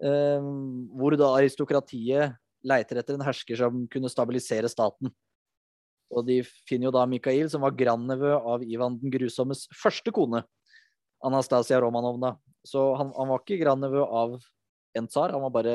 Hvor 0.01 1.17
da 1.17 1.31
aristokratiet 1.39 2.37
leiter 2.67 3.01
etter 3.01 3.17
en 3.17 3.27
hersker 3.27 3.59
som 3.61 3.87
kunne 3.93 4.11
stabilisere 4.13 4.71
staten. 4.71 5.13
Og 6.15 6.27
de 6.27 6.41
finner 6.69 6.89
jo 6.89 6.95
da 6.95 7.07
Mikael, 7.11 7.49
som 7.51 7.65
var 7.67 7.75
grandnevø 7.79 8.37
av 8.37 8.65
Ivan 8.67 8.99
den 9.01 9.13
grusommes 9.15 9.67
første 9.75 10.13
kone. 10.15 10.45
Anastasia 11.25 11.81
Romanovna. 11.83 12.37
Så 12.67 12.93
han, 12.99 13.11
han 13.17 13.31
var 13.33 13.43
ikke 13.43 13.63
grandnevø 13.63 14.05
av 14.05 14.37
en 14.97 15.09
tsar, 15.11 15.35
han 15.35 15.43
var 15.47 15.53
bare 15.55 15.75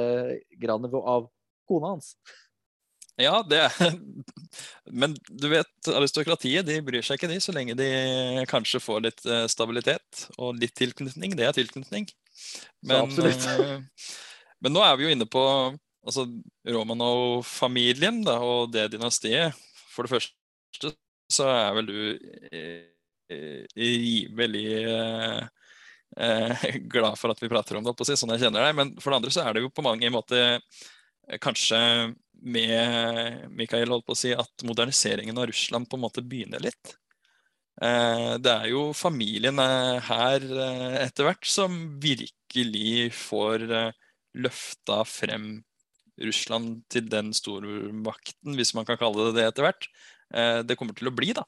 grandnevø 0.60 1.02
av 1.08 1.28
kona 1.70 1.96
hans. 1.96 2.16
Ja, 3.20 3.42
det 3.48 3.60
er 3.68 3.98
Men 5.02 5.14
du 5.30 5.48
vet, 5.52 5.70
aristokratiet 5.92 6.66
de 6.68 6.80
bryr 6.84 7.06
seg 7.06 7.20
ikke, 7.20 7.30
de, 7.32 7.40
så 7.44 7.54
lenge 7.56 7.76
de 7.78 7.90
kanskje 8.50 8.82
får 8.84 9.06
litt 9.06 9.24
eh, 9.28 9.46
stabilitet 9.52 10.26
og 10.38 10.58
litt 10.60 10.74
tilknytning. 10.80 11.36
Det 11.38 11.48
er 11.48 11.56
tilknytning. 11.56 12.10
Men, 12.88 13.12
uh, 13.12 13.78
men 14.64 14.76
nå 14.76 14.84
er 14.84 14.98
vi 14.98 15.06
jo 15.06 15.14
inne 15.14 15.28
på 15.30 15.44
altså, 16.06 16.28
Romanov-familien 16.68 18.22
og 18.38 18.72
det 18.74 18.90
dynastiet. 18.94 19.58
For 19.92 20.08
det 20.08 20.16
første 20.16 20.94
så 21.32 21.48
er 21.48 21.76
vel 21.78 21.88
du 21.88 22.00
eh, 22.52 22.92
veldig 24.36 24.66
eh, 24.92 25.44
eh, 26.18 26.66
glad 26.92 27.20
for 27.20 27.32
at 27.32 27.42
vi 27.42 27.50
prater 27.52 27.78
om 27.78 27.86
det, 27.86 27.96
på 27.96 28.08
sånn 28.08 28.36
jeg 28.36 28.46
kjenner 28.46 28.68
deg. 28.68 28.76
Men 28.78 28.96
for 29.00 29.12
det 29.12 29.22
andre 29.22 29.34
så 29.34 29.46
er 29.46 29.56
det 29.56 29.66
jo 29.66 29.74
på 29.74 29.86
mange 29.86 30.12
måter 30.14 30.58
eh, 30.58 31.40
kanskje 31.42 31.80
med 32.42 33.46
Mikael 33.54 33.92
holdt 33.92 34.08
på 34.08 34.16
å 34.16 34.18
si, 34.18 34.34
at 34.34 34.66
moderniseringen 34.66 35.38
av 35.38 35.52
Russland 35.52 35.88
på 35.90 36.00
en 36.00 36.06
måte 36.08 36.26
begynner 36.26 36.64
litt. 36.64 36.96
Det 37.82 38.52
er 38.52 38.66
jo 38.70 38.82
familien 38.98 39.58
her 39.58 40.44
etter 41.02 41.26
hvert 41.26 41.46
som 41.50 41.78
virkelig 42.02 43.12
får 43.16 43.64
løfta 44.42 45.00
frem 45.06 45.48
Russland 46.24 46.82
til 46.92 47.08
den 47.12 47.32
stormakten, 47.36 48.56
hvis 48.58 48.76
man 48.78 48.88
kan 48.88 49.00
kalle 49.02 49.30
det 49.30 49.40
det 49.40 49.48
etter 49.50 49.68
hvert. 49.68 49.88
Det 50.66 50.78
kommer 50.80 50.96
til 50.96 51.10
å 51.10 51.16
bli, 51.16 51.34
da 51.36 51.44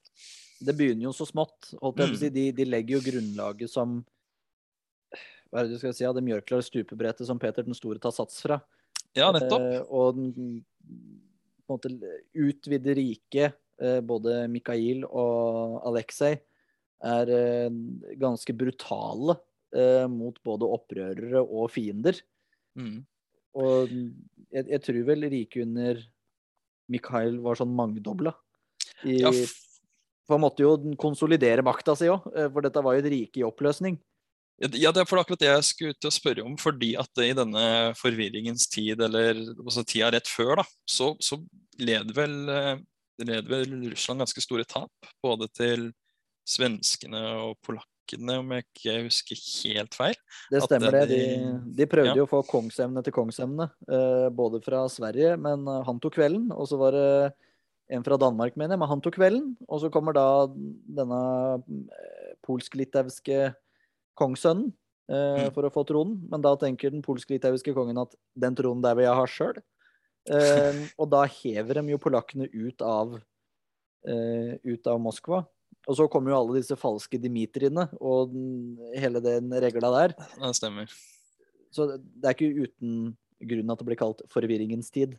det 0.63 0.75
begynner 0.77 1.10
jo 1.10 1.13
så 1.15 1.27
smått. 1.27 1.72
Mm. 1.82 2.15
Si. 2.18 2.30
De, 2.34 2.48
de, 2.56 2.68
legger 2.68 2.98
jo 2.98 3.06
grunnlaget 3.08 3.72
som 3.72 4.01
Hva 5.51 5.62
er 5.62 5.68
det 5.68 5.75
du 5.75 5.82
skal 5.82 5.96
si? 5.96 6.06
Ja, 6.06 6.13
det 6.15 6.25
mjørklare 6.25 6.65
stupebrettet 6.65 7.30
som 7.30 7.42
Peter 7.42 7.65
den 7.65 7.77
store 7.77 8.01
tar 8.01 8.15
sats 8.15 8.42
fra. 8.44 8.60
Ja, 9.13 9.30
nettopp. 9.36 9.62
Eh, 9.62 9.82
og 9.94 10.18
den 10.18 10.63
på 11.63 11.77
en 11.77 11.77
måte 11.77 12.15
utvider 12.36 12.98
riket, 12.98 13.60
eh, 13.82 14.00
både 14.03 14.48
Mikhail 14.51 15.06
og 15.06 15.77
Aleksej, 15.88 16.39
er 17.03 17.32
eh, 17.32 17.77
ganske 18.20 18.56
brutale 18.58 19.38
eh, 19.75 20.06
mot 20.12 20.39
både 20.44 20.70
opprørere 20.75 21.44
og 21.44 21.70
fiender. 21.72 22.18
Mm. 22.80 23.03
Og 23.60 23.92
jeg, 23.92 24.66
jeg, 24.66 24.82
tror 24.86 25.04
vel 25.08 25.28
riket 25.32 25.66
under 25.66 26.00
Mikhail 26.92 27.38
var 27.44 27.60
sånn 27.60 27.74
mangedobla. 27.76 28.34
I, 29.04 29.20
ja, 29.22 29.32
for 30.24 30.38
han 30.38 30.44
måtte 30.46 30.64
jo 30.64 30.96
konsolidere 31.00 31.66
makta 31.66 31.96
si 32.00 32.10
òg, 32.12 32.26
eh, 32.34 32.50
for 32.52 32.66
dette 32.66 32.84
var 32.84 32.96
jo 32.96 33.04
et 33.04 33.12
rike 33.14 33.42
i 33.42 33.48
oppløsning. 33.48 34.00
Ja, 34.62 34.94
det 34.94 35.02
er 35.02 35.08
for 35.10 35.20
akkurat 35.20 35.42
det 35.42 35.50
jeg 35.50 35.66
skulle 35.68 35.96
ut 35.96 36.08
å 36.08 36.14
spørre 36.14 36.44
om. 36.46 36.54
Fordi 36.62 36.94
at 37.02 37.24
i 37.24 37.34
denne 37.36 37.66
forvirringens 38.00 38.68
tid, 38.72 39.02
eller 39.02 39.40
altså 39.58 39.84
tida 39.88 40.12
rett 40.14 40.30
før, 40.30 40.62
da, 40.62 40.66
så, 40.88 41.12
så 41.20 41.40
led, 41.82 42.14
vel, 42.16 42.38
eh, 42.54 42.76
led 43.26 43.50
vel 43.50 43.74
Russland 43.90 44.24
ganske 44.24 44.46
store 44.46 44.68
tap. 44.70 44.94
Både 45.26 45.50
til 45.52 45.90
svenskene 46.48 47.24
og 47.48 47.58
polakkene, 47.66 47.93
om 48.12 48.52
jeg 48.56 48.66
ikke 48.68 48.98
husker 49.08 49.40
helt 49.64 49.96
feil. 49.98 50.20
Det 50.52 50.62
stemmer 50.66 51.00
det. 51.00 51.06
De, 51.14 51.22
de 51.80 51.88
prøvde 51.90 52.12
ja. 52.12 52.20
jo 52.20 52.28
å 52.28 52.32
få 52.32 52.44
kongsemne 52.50 53.04
til 53.06 53.16
kongsemne, 53.16 53.70
eh, 53.88 54.28
både 54.36 54.62
fra 54.66 54.84
Sverige, 54.92 55.38
men 55.42 55.66
han 55.88 56.02
tok 56.04 56.18
kvelden. 56.20 56.52
Og 56.54 56.70
så 56.70 56.80
var 56.82 56.98
det 56.98 57.10
en 57.94 58.04
fra 58.06 58.18
Danmark, 58.20 58.56
mener 58.60 58.76
jeg, 58.76 58.82
men 58.82 58.92
han 58.92 59.02
tok 59.04 59.18
kvelden. 59.18 59.52
Og 59.68 59.84
så 59.84 59.92
kommer 59.94 60.16
da 60.16 60.28
denne 60.54 61.20
eh, 61.60 62.32
polsk-litauiske 62.46 63.52
kongssønnen 64.20 64.72
eh, 65.12 65.46
mm. 65.46 65.54
for 65.56 65.68
å 65.68 65.74
få 65.74 65.86
tronen. 65.90 66.20
Men 66.32 66.44
da 66.46 66.56
tenker 66.60 66.94
den 66.94 67.04
polsk-litauiske 67.06 67.76
kongen 67.76 68.02
at 68.02 68.16
den 68.40 68.58
tronen 68.58 68.84
der 68.86 68.98
vil 69.00 69.08
jeg 69.08 69.20
ha 69.20 69.30
sjøl. 69.30 69.62
Eh, 70.32 70.86
og 70.96 71.10
da 71.12 71.26
hever 71.28 71.82
de 71.82 71.96
jo 71.96 72.02
polakkene 72.02 72.48
ut 72.54 72.86
av, 72.88 73.18
eh, 74.08 74.56
ut 74.64 74.88
av 74.88 75.02
Moskva. 75.04 75.44
Og 75.84 75.98
så 76.00 76.08
kommer 76.12 76.32
jo 76.32 76.40
alle 76.40 76.62
disse 76.62 76.78
falske 76.80 77.20
Dimitriene 77.20 77.90
og 78.00 78.32
den, 78.32 78.78
hele 78.96 79.20
den 79.24 79.52
regla 79.63 79.92
der. 79.98 80.16
Det 80.38 80.54
stemmer. 80.56 80.92
Så 81.74 81.90
det 81.98 82.30
er 82.30 82.38
ikke 82.38 82.68
uten 82.70 83.16
grunn 83.44 83.74
at 83.74 83.82
det 83.82 83.88
blir 83.90 84.00
kalt 84.00 84.22
forvirringens 84.32 84.94
tid. 84.94 85.18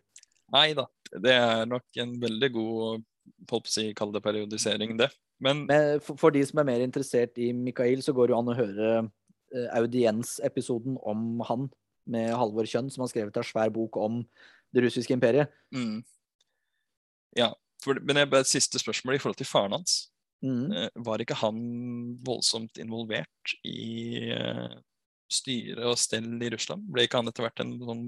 Nei 0.55 0.71
da. 0.77 0.87
Det 1.13 1.35
er 1.35 1.67
nok 1.69 2.01
en 2.01 2.15
veldig 2.23 2.51
god 2.55 3.05
holdt 3.51 3.69
si, 3.71 3.91
kall 3.97 4.13
det 4.15 4.23
periodisering, 4.25 4.97
det. 4.99 5.11
Men, 5.43 5.65
Men 5.69 6.01
for, 6.01 6.19
for, 6.21 6.35
de 6.35 6.43
som 6.47 6.61
er 6.61 6.69
mer 6.69 6.85
interessert 6.85 7.39
i 7.41 7.51
Mikael, 7.57 8.03
så 8.05 8.15
går 8.17 8.29
det 8.29 8.35
jo 8.35 8.41
an 8.41 8.53
å 8.53 8.57
høre 8.57 8.91
eh, 9.03 9.69
audiensepisoden 9.77 10.99
om 11.03 11.43
han 11.49 11.69
med 12.11 12.33
Halvor 12.37 12.69
Kjønn, 12.69 12.91
som 12.93 13.05
har 13.05 13.13
skrevet 13.13 13.37
en 13.41 13.47
svær 13.47 13.73
bok 13.75 13.97
om 14.01 14.23
det 14.75 14.85
russiske 14.85 15.15
imperiet. 15.17 15.53
Mm. 15.75 16.03
Ja, 17.39 17.51
for, 17.83 17.99
men 18.05 18.21
jeg 18.21 18.33
bare 18.33 18.49
siste 18.49 18.81
spørsmål 18.81 19.17
i 19.17 19.23
forhold 19.23 19.41
til 19.41 19.49
faren 19.49 19.77
hans. 19.77 20.14
Mm. 20.45 20.67
Uh, 20.73 20.89
var 21.07 21.23
ikke 21.25 21.39
han 21.41 21.61
voldsomt 22.25 22.81
involvert 22.83 23.57
i 23.65 24.29
uh, 24.37 24.75
styre 25.33 25.89
og 25.93 25.99
stell 26.01 26.37
i 26.45 26.53
Russland? 26.53 26.85
Ble 26.93 27.07
ikke 27.09 27.23
han 27.23 27.31
etter 27.31 27.47
hvert 27.47 27.65
en 27.65 27.75
sånn 27.81 28.07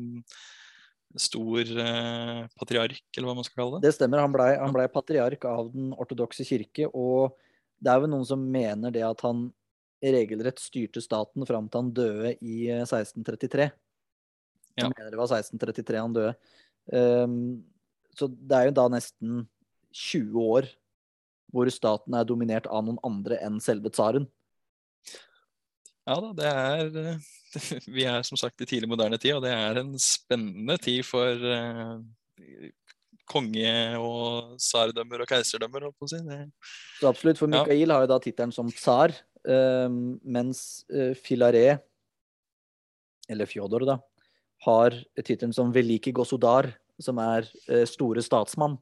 stor 1.17 1.79
eh, 1.81 2.41
patriark, 2.59 3.05
eller 3.17 3.29
hva 3.29 3.37
man 3.39 3.47
skal 3.47 3.63
kalle 3.63 3.79
det? 3.79 3.89
Det 3.89 3.97
stemmer. 3.97 4.23
Han 4.25 4.35
blei 4.35 4.51
ble 4.75 4.87
patriark 4.93 5.47
av 5.49 5.71
den 5.73 5.93
ortodokse 5.97 6.45
kirke. 6.47 6.89
Og 6.93 7.37
det 7.81 7.93
er 7.93 8.03
vel 8.03 8.13
noen 8.13 8.27
som 8.29 8.43
mener 8.43 8.95
det 8.95 9.05
at 9.07 9.23
han 9.27 9.47
regelrett 10.03 10.61
styrte 10.61 11.01
staten 11.03 11.47
fram 11.49 11.71
til 11.71 11.83
han 11.83 11.93
døde 11.97 12.35
i 12.45 12.67
1633. 12.75 13.69
Eh, 13.69 13.75
ja. 14.77 14.85
Jeg 14.85 14.93
mener 14.93 15.15
det 15.15 15.21
var 15.21 15.33
1633 15.33 16.03
han 16.05 16.17
døde. 16.17 16.35
Um, 16.87 17.39
så 18.17 18.29
det 18.29 18.59
er 18.59 18.69
jo 18.69 18.77
da 18.77 18.85
nesten 18.93 19.47
20 19.97 20.37
år 20.43 20.69
hvor 21.57 21.71
staten 21.73 22.17
er 22.17 22.27
dominert 22.29 22.69
av 22.69 22.85
noen 22.87 23.01
andre 23.07 23.41
enn 23.45 23.59
selve 23.65 23.93
tsaren. 23.95 24.29
Ja 26.07 26.21
da, 26.23 26.33
det 26.39 26.51
er 26.51 26.99
eh, 27.03 27.31
Vi 27.97 28.05
er 28.07 28.23
som 28.27 28.39
sagt 28.39 28.63
i 28.63 28.69
tidlig 28.69 28.91
moderne 28.91 29.19
tid, 29.19 29.39
og 29.39 29.47
det 29.47 29.55
er 29.55 29.81
en 29.81 29.95
spennende 30.03 30.77
tid 30.83 31.01
for 31.09 31.41
uh, 31.41 31.97
konge- 33.27 33.97
og 33.99 34.59
tsardømmer 34.61 35.25
og 35.25 35.31
keiserdømmer, 35.31 35.89
holdt 35.89 35.99
på 35.99 36.07
å 36.07 36.13
si. 36.13 36.21
Det, 36.27 36.43
Så 37.01 37.11
absolutt, 37.11 37.41
for 37.41 37.51
Ja. 37.51 37.65
Har 37.65 38.05
jo 38.05 38.11
da 38.13 38.21
tittelen 38.23 38.55
som 38.55 38.71
tsar, 38.71 39.17
uh, 39.49 39.89
mens 40.23 40.85
uh, 40.93 41.15
Filaret, 41.19 41.83
eller 43.27 43.49
Fjodor, 43.51 43.89
da, 43.89 43.99
har 44.67 44.95
tittelen 45.25 45.55
som 45.57 45.73
velike 45.75 46.13
gosodar, 46.15 46.71
som 47.03 47.19
er 47.21 47.47
eh, 47.69 47.85
store 47.89 48.23
statsmann. 48.25 48.77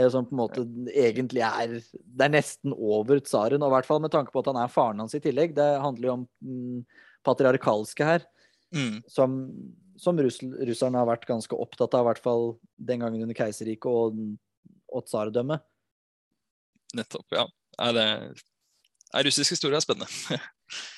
Eh, 0.00 0.08
som 0.12 0.24
på 0.24 0.32
en 0.34 0.40
måte 0.40 0.64
egentlig 0.96 1.42
er 1.44 1.76
Det 1.76 2.24
er 2.24 2.32
nesten 2.32 2.72
over 2.74 3.20
tsaren, 3.20 3.60
og 3.62 3.68
i 3.70 3.74
hvert 3.76 3.88
fall 3.88 4.00
med 4.00 4.12
tanke 4.14 4.32
på 4.32 4.40
at 4.42 4.50
han 4.52 4.60
er 4.62 4.72
faren 4.72 5.02
hans 5.02 5.16
i 5.18 5.20
tillegg. 5.22 5.52
Det 5.56 5.68
handler 5.82 6.08
jo 6.08 6.14
om 6.18 6.26
mm, 6.40 6.84
patriarkalske 7.26 8.06
her, 8.06 8.24
mm, 8.74 9.02
som, 9.10 9.34
som 10.00 10.18
russ, 10.24 10.40
russerne 10.40 11.00
har 11.02 11.08
vært 11.10 11.26
ganske 11.28 11.56
opptatt 11.56 11.94
av, 11.98 12.06
i 12.06 12.08
hvert 12.10 12.22
fall 12.24 12.46
den 12.80 13.04
gangen 13.04 13.26
under 13.26 13.36
keiserriket 13.36 13.90
og, 13.90 14.16
og 14.88 15.04
tsardømmet. 15.10 15.60
nettopp, 16.96 17.26
ja. 17.36 17.44
Er 17.80 17.92
det 17.96 18.06
er 19.10 19.26
russisk 19.26 19.56
historie 19.56 19.76
er 19.78 19.84
spennende. 19.84 20.08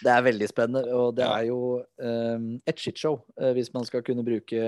Det 0.05 0.11
er 0.13 0.21
veldig 0.21 0.47
spennende, 0.51 0.93
og 0.93 1.15
det 1.17 1.25
Ja. 1.25 1.33
er 1.39 1.47
jo 1.49 1.81
um, 1.97 2.61
et 2.69 2.77
shitshow, 2.77 3.23
eh, 3.41 3.55
hvis 3.57 3.71
man 3.73 3.87
skal 3.89 4.03
kunne 4.05 4.21
bruke 4.27 4.59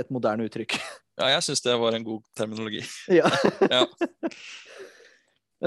et 0.00 0.08
moderne 0.10 0.46
uttrykk. 0.48 0.78
Ja, 1.22 1.36
jeg 1.36 1.46
syns 1.46 1.62
det 1.62 1.74
var 1.78 1.94
en 1.94 2.06
god 2.06 2.24
terminologi. 2.38 2.82
ja. 3.20 3.28
Ja. 3.70 3.84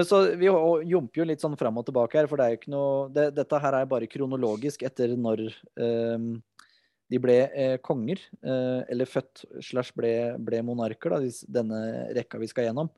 Så 0.03 0.19
vi 0.35 0.49
jumper 0.91 1.21
jo 1.21 1.27
litt 1.29 1.43
sånn 1.43 1.55
fram 1.55 1.77
og 1.79 1.85
tilbake 1.87 2.19
her, 2.19 2.27
for 2.27 2.39
det 2.39 2.45
er 2.45 2.55
jo 2.55 2.59
ikke 2.59 2.73
noe 2.73 3.05
det, 3.15 3.29
Dette 3.37 3.59
her 3.63 3.77
er 3.77 3.87
bare 3.87 4.09
kronologisk 4.11 4.83
etter 4.83 5.13
når 5.15 5.45
um, 5.79 6.33
de 7.11 7.19
ble 7.21 7.37
eh, 7.53 7.75
konger, 7.85 8.19
eh, 8.41 8.81
eller 8.91 9.07
født 9.07 9.45
slash 9.63 9.93
ble, 9.95 10.11
ble 10.41 10.61
monarker, 10.65 11.13
da, 11.13 11.19
denne 11.59 11.79
rekka 12.17 12.39
vi 12.41 12.49
skal 12.49 12.67
gjennom. 12.67 12.89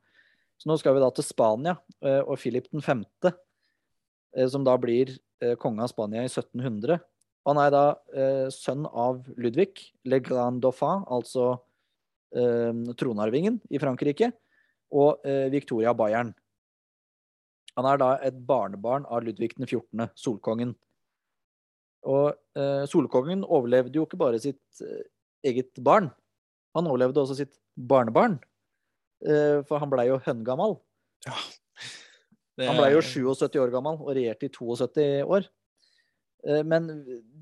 Så 0.58 0.72
nå 0.72 0.78
skal 0.80 0.96
vi 0.96 1.04
da 1.04 1.12
til 1.14 1.28
Spania, 1.28 1.76
eh, 2.02 2.22
og 2.24 2.40
Philip 2.40 2.70
5., 2.72 3.04
eh, 3.28 4.48
som 4.50 4.64
da 4.66 4.78
blir 4.80 5.12
eh, 5.44 5.58
konge 5.60 5.84
av 5.84 5.92
Spania 5.92 6.24
i 6.24 6.32
1700. 6.32 7.02
Han 7.48 7.62
er 7.62 7.72
da 7.76 7.84
eh, 8.16 8.48
sønn 8.52 8.88
av 8.88 9.22
Ludvig 9.40 9.90
Le 10.08 10.22
Grand 10.24 10.64
Dauphin, 10.64 11.04
altså 11.12 11.52
eh, 11.54 11.62
tronarvingen 12.32 13.62
i 13.72 13.80
Frankrike, 13.80 14.32
og 14.92 15.24
eh, 15.28 15.48
Victoria 15.54 15.94
Bayern. 15.98 16.34
Han 17.78 17.86
er 17.86 18.00
da 18.02 18.10
et 18.26 18.38
barnebarn 18.48 19.06
av 19.06 19.22
Ludvig 19.26 19.52
den 19.58 19.68
14., 19.68 20.10
solkongen. 20.18 20.74
Og 22.08 22.32
eh, 22.58 22.86
solkongen 22.90 23.44
overlevde 23.46 24.00
jo 24.00 24.06
ikke 24.08 24.20
bare 24.20 24.40
sitt 24.42 24.82
eh, 24.82 25.04
eget 25.46 25.78
barn, 25.86 26.10
han 26.78 26.88
overlevde 26.90 27.22
også 27.24 27.38
sitt 27.40 27.56
barnebarn. 27.78 28.38
Eh, 29.26 29.64
for 29.68 29.82
han 29.82 29.90
blei 29.92 30.08
jo 30.10 30.20
høngammal. 30.26 30.78
Ja. 31.26 31.38
Det 32.58 32.68
Han 32.70 32.78
blei 32.80 32.92
jo 32.96 33.02
er- 33.04 33.06
77 33.06 33.60
år 33.62 33.72
gammel 33.74 34.00
og 34.02 34.14
regjerte 34.18 34.48
i 34.48 34.54
72 34.54 35.24
år. 35.26 35.48
Men 36.66 36.86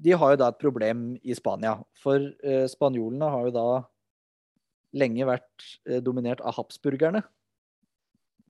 de 0.02 0.12
har 0.18 0.32
jo 0.34 0.38
da 0.40 0.48
et 0.50 0.58
problem 0.60 1.18
i 1.24 1.36
Spania. 1.36 1.76
For 2.02 2.20
spanjolene 2.72 3.28
har 3.30 3.46
jo 3.48 3.54
da 3.54 3.66
lenge 4.96 5.28
vært 5.28 5.68
eh, 5.90 6.02
dominert 6.04 6.44
av 6.46 6.58
habsburgerne. 6.60 7.24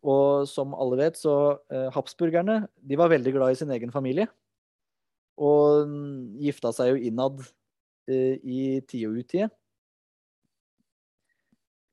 Og 0.05 0.45
som 0.49 0.75
alle 0.77 0.99
vet, 1.01 1.17
så 1.17 1.35
eh, 1.73 1.89
habsburgerne 1.95 2.65
de 2.77 2.97
var 2.99 3.11
veldig 3.13 3.33
glad 3.35 3.55
i 3.55 3.59
sin 3.61 3.73
egen 3.73 3.93
familie. 3.93 4.27
Og 5.41 5.89
mm, 5.89 6.41
gifta 6.45 6.71
seg 6.75 6.93
jo 6.93 7.07
innad 7.09 7.41
eh, 8.07 8.37
i 8.39 8.59
tide 8.85 9.09
og 9.09 9.23
utide. 9.23 9.49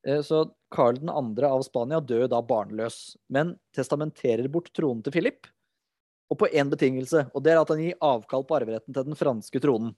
Eh, 0.05 0.21
Så 0.21 0.45
Karl 0.73 1.01
2. 1.01 1.43
av 1.47 1.65
Spania 1.65 1.99
dør 1.99 2.27
da 2.31 2.41
barnløs, 2.45 3.15
men 3.33 3.57
testamenterer 3.75 4.49
bort 4.51 4.71
tronen 4.75 5.03
til 5.03 5.15
Philip. 5.15 5.49
Og 6.31 6.39
på 6.39 6.49
én 6.49 6.69
betingelse, 6.71 7.27
og 7.33 7.43
det 7.45 7.53
er 7.53 7.61
at 7.61 7.69
han 7.69 7.81
gir 7.81 7.99
avkall 8.01 8.45
på 8.47 8.55
arveretten 8.57 8.93
til 8.95 9.05
den 9.09 9.17
franske 9.17 9.59
tronen. 9.61 9.93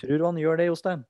Tror 0.00 0.18
du 0.18 0.24
han 0.24 0.38
gjør 0.38 0.58
det, 0.58 0.70
Jostein? 0.70 1.04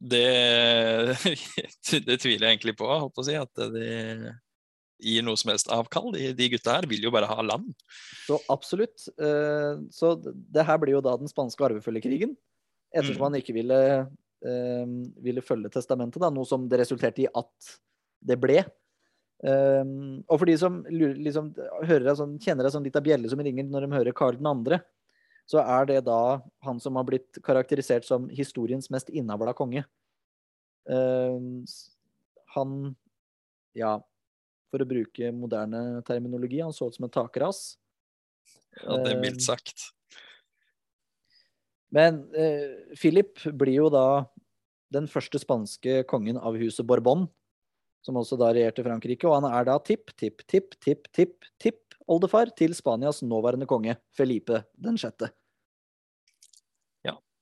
Det, 0.00 1.16
det 2.06 2.16
tviler 2.22 2.46
jeg 2.46 2.54
egentlig 2.56 2.76
på, 2.78 2.86
på 2.88 3.20
å 3.22 3.26
si. 3.26 3.34
At 3.36 3.52
de 3.74 4.32
gir 5.00 5.24
noe 5.24 5.38
som 5.40 5.52
helst 5.52 5.70
avkall. 5.72 6.10
De, 6.16 6.30
de 6.36 6.48
gutta 6.54 6.78
her 6.78 6.88
vil 6.88 7.04
jo 7.06 7.12
bare 7.14 7.28
ha 7.30 7.44
land. 7.44 7.70
Så 8.26 8.40
absolutt. 8.52 9.06
Eh, 9.20 9.80
Så 9.92 10.14
det 10.24 10.64
her 10.68 10.80
blir 10.82 10.96
jo 10.98 11.04
da 11.04 11.16
den 11.20 11.30
spanske 11.30 11.64
arvefølgekrigen. 11.68 12.34
Ettersom 12.90 13.20
Mm. 13.20 13.26
han 13.28 13.38
ikke 13.38 13.54
ville, 13.54 13.78
eh, 14.44 14.86
ville 15.22 15.44
følge 15.46 15.70
testamentet, 15.70 16.20
da, 16.20 16.30
noe 16.34 16.44
som 16.48 16.64
det 16.68 16.80
resulterte 16.82 17.22
i 17.22 17.28
at 17.32 17.74
det 18.20 18.36
ble. 18.40 18.64
Eh, 19.44 19.84
og 20.28 20.36
for 20.40 20.44
de 20.48 20.56
som 20.60 20.82
liksom, 20.84 21.52
hører, 21.88 22.12
sånn, 22.18 22.34
kjenner 22.42 22.66
deg 22.66 22.72
sånn 22.74 22.84
litt 22.84 22.96
av 22.98 23.04
bjelle 23.06 23.30
som 23.30 23.40
ringer 23.40 23.64
når 23.70 23.86
de 23.86 23.96
hører 23.96 24.16
Karl 24.16 24.36
2., 24.36 24.80
så 25.50 25.62
er 25.64 25.88
det 25.88 26.00
da 26.06 26.38
han 26.62 26.78
som 26.82 26.98
har 27.00 27.06
blitt 27.08 27.40
karakterisert 27.42 28.06
som 28.06 28.28
historiens 28.30 28.86
mest 28.92 29.10
innavla 29.10 29.54
konge. 29.56 29.82
Uh, 30.86 31.66
han 32.54 32.94
Ja, 33.74 33.98
for 34.70 34.82
å 34.82 34.86
bruke 34.86 35.30
moderne 35.34 36.02
terminologi, 36.06 36.60
han 36.62 36.74
så 36.74 36.88
ut 36.90 36.96
som 36.96 37.06
en 37.06 37.14
takras. 37.14 37.78
Ja, 38.82 38.98
det 39.02 39.12
er 39.12 39.20
mildt 39.22 39.42
sagt. 39.42 39.90
Men 41.90 42.22
uh, 42.34 42.94
Philip 42.94 43.42
blir 43.58 43.80
jo 43.80 43.90
da 43.90 44.24
den 44.94 45.06
første 45.10 45.38
spanske 45.42 46.02
kongen 46.10 46.38
av 46.38 46.58
huset 46.58 46.86
Bourbon, 46.86 47.26
som 48.06 48.18
også 48.18 48.38
da 48.38 48.52
regjerte 48.54 48.86
Frankrike, 48.86 49.26
og 49.26 49.38
han 49.38 49.50
er 49.50 49.66
da 49.66 49.78
tipp, 49.82 50.14
tipp, 50.18 50.42
tipp, 50.50 50.74
tipp, 50.82 51.10
tipp, 51.14 51.46
tipp 51.62 51.98
oldefar 52.10 52.50
til 52.58 52.74
Spanias 52.74 53.22
nåværende 53.22 53.68
konge, 53.70 53.98
Felipe 54.14 54.64
den 54.78 54.98
sjette. 54.98 55.30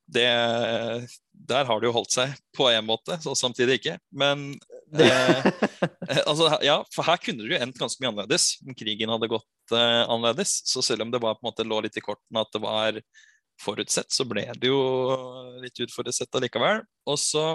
Det, 0.09 0.25
der 1.49 1.67
har 1.69 1.81
det 1.81 1.89
jo 1.89 1.95
holdt 1.99 2.15
seg 2.15 2.33
på 2.57 2.69
en 2.71 2.87
måte, 2.89 3.19
så 3.21 3.35
samtidig 3.37 3.79
ikke. 3.79 3.97
Men 4.09 4.51
eh, 4.97 5.49
altså, 6.29 6.51
ja, 6.65 6.79
for 6.95 7.05
her 7.09 7.21
kunne 7.21 7.45
det 7.45 7.53
jo 7.53 7.61
endt 7.61 7.81
ganske 7.81 8.01
mye 8.03 8.13
annerledes 8.15 8.51
om 8.65 8.77
krigen 8.79 9.13
hadde 9.13 9.31
gått 9.31 9.75
eh, 9.77 10.05
annerledes. 10.09 10.63
Så 10.69 10.85
selv 10.85 11.05
om 11.05 11.13
det 11.13 11.21
var, 11.25 11.37
på 11.37 11.45
en 11.45 11.51
måte, 11.51 11.67
lå 11.69 11.83
litt 11.85 12.01
i 12.01 12.05
kortene 12.05 12.45
at 12.45 12.55
det 12.55 12.63
var 12.65 13.01
forutsett, 13.61 14.11
så 14.15 14.25
ble 14.29 14.47
det 14.57 14.71
jo 14.71 14.81
litt 15.63 15.85
utforutsett 15.85 16.41
allikevel. 16.41 16.85
Og 17.11 17.21
så 17.21 17.51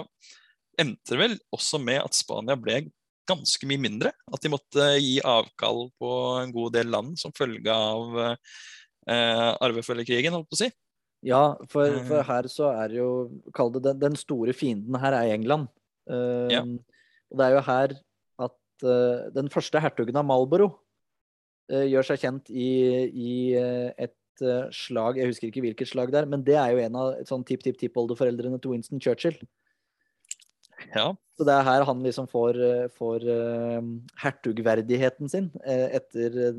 endte 0.80 1.14
det 1.14 1.20
vel 1.20 1.38
også 1.54 1.80
med 1.82 2.02
at 2.02 2.16
Spania 2.16 2.58
ble 2.60 2.84
ganske 3.28 3.66
mye 3.68 3.80
mindre. 3.80 4.12
At 4.30 4.44
de 4.44 4.52
måtte 4.52 4.88
gi 5.00 5.18
avkall 5.24 5.88
på 5.98 6.14
en 6.42 6.54
god 6.54 6.74
del 6.76 6.90
land 6.92 7.18
som 7.20 7.34
følge 7.36 7.72
av 7.72 8.18
eh, 8.24 9.50
arvefølgekrigen, 9.64 10.36
holdt 10.36 10.50
på 10.50 10.58
å 10.58 10.64
si. 10.64 10.70
Ja, 11.24 11.56
for, 11.72 11.88
Eh. 11.88 12.02
for 12.08 12.22
her 12.28 12.48
så 12.52 12.68
er 12.74 12.88
det 12.92 12.98
jo 13.00 13.10
Kall 13.56 13.70
det 13.72 13.82
den, 13.86 13.98
den 14.02 14.16
store 14.20 14.52
fienden 14.52 14.98
her 15.00 15.16
er 15.16 15.32
England. 15.34 15.68
Uh, 16.10 16.50
Ja. 16.52 16.60
Og 17.32 17.38
det 17.40 17.46
er 17.46 17.54
jo 17.56 17.62
her 17.64 17.94
at 18.44 18.84
uh, 18.84 19.30
den 19.34 19.48
første 19.48 19.80
hertugen 19.80 20.16
av 20.20 20.26
Malboro 20.28 20.68
uh, 21.72 21.84
gjør 21.88 22.04
seg 22.10 22.20
kjent 22.20 22.50
i, 22.52 22.68
i 23.08 23.32
eh, 23.56 23.88
et 24.04 24.42
eh, 24.44 24.68
slag 24.74 25.16
Jeg 25.16 25.30
husker 25.30 25.48
ikke 25.48 25.62
hvilket 25.64 25.88
slag 25.88 26.12
det 26.12 26.20
er, 26.20 26.26
men 26.28 26.44
det 26.44 26.56
er 26.60 26.74
jo 26.74 26.82
en 26.84 26.96
av 27.00 27.14
sånn 27.26 27.44
tipp-tipp-tippoldeforeldrene 27.48 28.60
til 28.60 28.74
Winston 28.74 29.00
Churchill. 29.00 29.38
Ja, 30.94 31.14
Så 31.38 31.46
det 31.46 31.54
er 31.54 31.64
her 31.64 31.84
han 31.88 32.02
liksom 32.04 32.26
får, 32.28 32.58
eh, 32.60 32.88
får 32.98 33.24
eh, 33.30 33.80
hertugverdigheten 34.20 35.30
sin 35.30 35.50
eh, 35.64 35.88
etter 36.00 36.36
eh, 36.50 36.58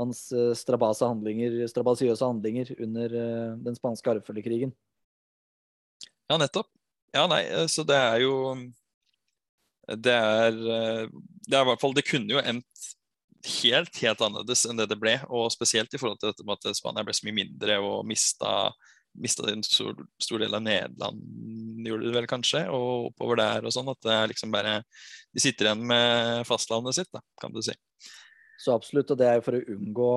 hans 0.00 0.24
eh, 0.32 0.52
strabase 0.58 1.06
handlinger, 1.08 1.58
strabasiøse 1.70 2.24
handlinger 2.24 2.72
under 2.78 3.16
eh, 3.18 3.50
den 3.66 3.76
spanske 3.78 4.14
arvefølgekrigen. 4.14 4.72
Ja, 6.30 6.38
nettopp. 6.40 6.70
Ja, 7.12 7.26
nei, 7.30 7.42
eh, 7.50 7.66
så 7.68 7.84
det 7.84 7.98
er 7.98 8.22
jo 8.24 8.34
Det 9.84 10.12
er 10.14 10.54
Det 10.56 11.56
er 11.58 11.64
i 11.64 11.68
hvert 11.68 11.80
fall 11.82 11.92
Det 11.92 12.06
kunne 12.06 12.32
jo 12.32 12.40
endt 12.40 12.86
helt, 13.60 13.90
helt 13.98 14.22
annerledes 14.22 14.62
enn 14.70 14.78
det 14.78 14.86
det 14.92 15.00
ble. 15.02 15.16
Og 15.28 15.50
spesielt 15.52 15.92
i 15.92 15.98
forhold 15.98 16.20
til 16.22 16.30
dette 16.30 16.46
med 16.46 16.62
at 16.62 16.78
Spania 16.78 17.02
ble 17.04 17.14
så 17.16 17.26
mye 17.26 17.40
mindre 17.42 17.78
og 17.82 18.04
mista 18.06 18.70
mista 19.18 19.50
en 19.50 19.62
stor, 19.62 19.96
stor 20.22 20.40
del 20.40 20.54
av 20.54 20.62
Nederland, 20.64 21.18
gjorde 21.84 22.06
det 22.06 22.14
vel 22.16 22.28
kanskje, 22.30 22.62
og 22.72 23.10
oppover 23.10 23.40
der 23.42 23.66
og 23.66 23.74
sånn. 23.74 23.90
At 23.92 24.00
det 24.04 24.14
er 24.14 24.30
liksom 24.32 24.54
bare 24.54 24.78
De 25.32 25.40
sitter 25.40 25.68
igjen 25.68 25.84
med 25.88 26.46
fastlandet 26.48 26.96
sitt, 26.96 27.10
da, 27.12 27.22
kan 27.40 27.52
du 27.52 27.62
si. 27.64 27.74
Så 28.62 28.74
absolutt, 28.76 29.10
og 29.10 29.18
det 29.18 29.26
er 29.26 29.38
jo 29.38 29.46
for 29.46 29.58
å 29.58 29.64
unngå 29.74 30.12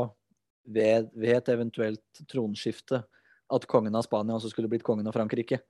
ved, 0.76 1.10
ved 1.18 1.40
et 1.40 1.52
eventuelt 1.54 2.26
tronskifte 2.30 3.02
at 3.54 3.66
kongen 3.70 3.96
av 3.98 4.06
Spania 4.06 4.38
også 4.38 4.52
skulle 4.52 4.70
blitt 4.70 4.86
kongen 4.86 5.08
av 5.10 5.16
Frankrike. 5.16 5.62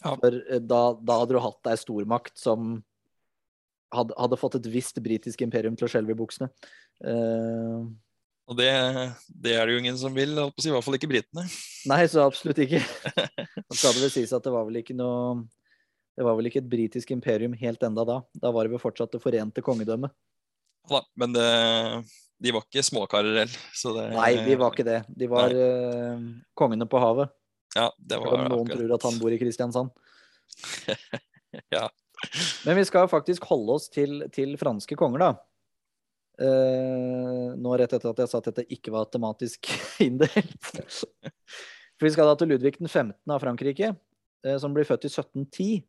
Ja. 0.00 0.14
For 0.14 0.34
eh, 0.34 0.62
da, 0.62 0.82
da 0.98 1.20
hadde 1.22 1.36
du 1.36 1.42
hatt 1.42 1.70
ei 1.70 1.78
stormakt 1.78 2.38
som 2.40 2.78
hadde, 3.94 4.14
hadde 4.18 4.38
fått 4.40 4.58
et 4.60 4.70
visst 4.70 4.98
britisk 5.02 5.42
imperium 5.46 5.76
til 5.78 5.86
å 5.86 5.90
skjelve 5.90 6.14
i 6.14 6.18
buksene. 6.18 6.50
Uh, 7.02 7.86
Og 8.50 8.58
det, 8.58 8.70
det 9.30 9.54
er 9.56 9.66
det 9.66 9.76
jo 9.76 9.82
ingen 9.82 9.98
som 9.98 10.14
vil, 10.14 10.34
holdt 10.38 10.56
på 10.56 10.62
å 10.62 10.64
si, 10.64 10.70
i 10.70 10.74
hvert 10.74 10.86
fall 10.86 10.98
ikke 10.98 11.10
britene. 11.10 11.46
Nei, 11.90 12.02
så 12.10 12.26
absolutt 12.26 12.62
ikke. 12.62 12.82
Nå 13.66 13.78
skal 13.78 13.94
det 13.94 14.04
vel 14.04 14.14
sies 14.14 14.34
at 14.36 14.46
det 14.46 14.54
var 14.54 14.66
vel 14.68 14.82
ikke 14.82 14.96
noe 14.98 15.46
Det 16.18 16.26
var 16.26 16.34
vel 16.36 16.50
ikke 16.50 16.60
et 16.62 16.70
britisk 16.70 17.12
imperium 17.14 17.54
helt 17.58 17.82
enda 17.86 18.04
da. 18.06 18.18
Da 18.34 18.50
var 18.54 18.66
det 18.66 18.74
vel 18.74 18.82
fortsatt 18.82 19.14
det 19.14 19.22
forente 19.22 19.62
kongedømmet. 19.64 20.14
Ja, 20.90 21.00
men 21.22 21.32
det, 21.36 21.46
de 22.42 22.52
var 22.56 22.64
ikke 22.66 22.82
småkarer 22.86 23.36
heller. 23.44 23.60
det- 23.96 24.06
Nei, 24.16 24.30
de 24.46 24.56
var 24.58 24.72
ikke 24.74 24.86
det. 24.88 25.00
De 25.08 25.28
var 25.30 25.54
uh, 25.54 26.24
kongene 26.58 26.86
på 26.90 27.00
havet. 27.02 27.30
Ja, 27.76 27.90
det 27.98 28.18
var 28.18 28.34
om 28.34 28.44
noen 28.50 28.66
akkurat- 28.66 28.78
tror 28.80 28.94
at 28.96 29.02
han 29.06 29.18
bor 29.22 29.32
i 29.34 29.38
Kristiansand. 29.38 29.90
Ja. 31.74 31.88
Men 32.66 32.76
vi 32.76 32.84
skal 32.86 33.08
faktisk 33.10 33.42
holde 33.48 33.72
oss 33.74 33.88
til, 33.90 34.20
til 34.30 34.52
franske 34.60 34.94
konger, 34.98 35.18
da. 35.24 35.30
Uh, 36.40 37.52
nå 37.58 37.72
rett 37.76 37.92
etter 37.96 38.12
at 38.12 38.20
jeg 38.22 38.30
sa 38.30 38.38
at 38.40 38.46
dette 38.52 38.64
ikke 38.72 38.92
var 38.94 39.08
tematisk 39.12 39.66
inndelt. 40.06 40.68
For 40.70 42.06
vi 42.06 42.12
skal 42.14 42.30
da 42.30 42.36
til 42.38 42.52
Ludvig 42.52 42.76
den 42.78 42.88
15. 42.88 43.12
av 43.34 43.42
Frankrike, 43.42 43.90
uh, 44.46 44.56
som 44.62 44.76
blir 44.76 44.86
født 44.88 45.08
i 45.08 45.10
1710. 45.10 45.82